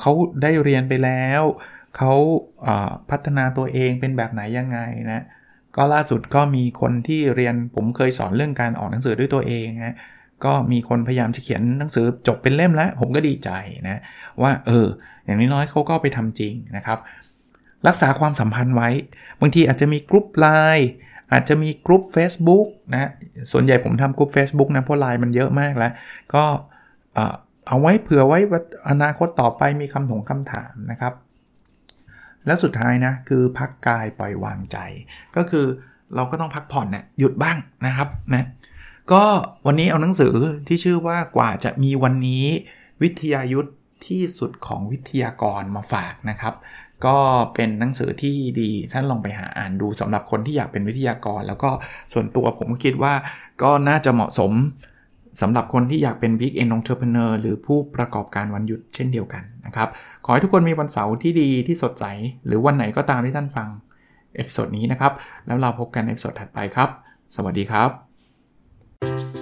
[0.00, 0.12] เขา
[0.42, 1.42] ได้เรียนไปแล้ว
[1.96, 2.12] เขา
[3.10, 4.78] พัฒนาตัวเองเป็นแบบไหนยังไง
[5.12, 5.24] นะ
[5.76, 9.96] ก็ล่าสุดก็มีคนที่เรียนผมเคยสอนเรื่องการออกหนังสือด้วยตัวเองนะ
[10.44, 13.50] ก็มีคนพยายามจะเขียนหนังสือจบเป็นเล่มแล้ว ผมก็ดีใจ
[13.88, 14.00] นะ
[14.42, 14.86] ว่าเออ
[15.24, 16.98] อย่างน้อยๆเขาก็ไปทำจริงนะครับ
[17.86, 18.88] รักษาความสัมพันธ์ไว้
[19.40, 20.46] บางทีอาจจะมีกรุ๊ปไล
[20.76, 20.90] น์
[21.33, 23.11] อาจจะมีกรุ๊ป Facebook นะ
[23.51, 25.93] ส่วนใหญ่ผมทำกรุ๊ป Facebook นะ เพราะไลน์มันเยอะมากแล้ว
[26.35, 26.45] ก็
[27.68, 28.39] เอาไว้เผื่อไว้
[28.89, 31.14] อนาคตต่อไปมีคำถงคำถามนะครับ
[32.47, 34.78] แล้วสุดท้ายนะ คือพักกายปล่อยวางใจ
[35.37, 35.66] ก็คือ
[36.14, 37.57] เราก็ต้องพักผ่อนเนี่ยหยุดบ้าง
[37.87, 38.47] นะครับนะ
[39.12, 39.24] ก็
[39.66, 40.35] วันนี้เอาหนังสือ
[40.66, 42.45] ที่ชื่อว่ากว่าจะมีวันนี้
[43.03, 43.70] วิทยายุทธ
[44.07, 46.55] ที่สุดของวิทยากรมาฝากนะครับ
[47.07, 47.16] ก็
[47.55, 51.70] เป็นหนังสือที่ดีท่านลองไปหาอ่านดูสำหรับคนที่อยากเป็นวิทยากร แล้วก็
[52.12, 53.14] ส่วนตัวผมก็คิดว่า
[53.62, 54.53] ก็น่าจะเหมาะสม
[55.40, 59.88] สำหรับคนที่อยากเป็น Big End Entrepreneur หรือผู้ประกอบการวันหยุดเช่นเดียวกันนะครับ
[60.24, 62.05] ขอให้ทุกคนมีวันเสาร์ที่ดีที่สดใส
[62.46, 63.68] หรือวันไหนก็ตามที่ท่านฟัง
[64.34, 65.12] episode นี้นะครับ
[65.46, 66.88] แล้วเราพบกันใน episode ถัดไปครับ
[67.36, 69.41] สวัสดีครับ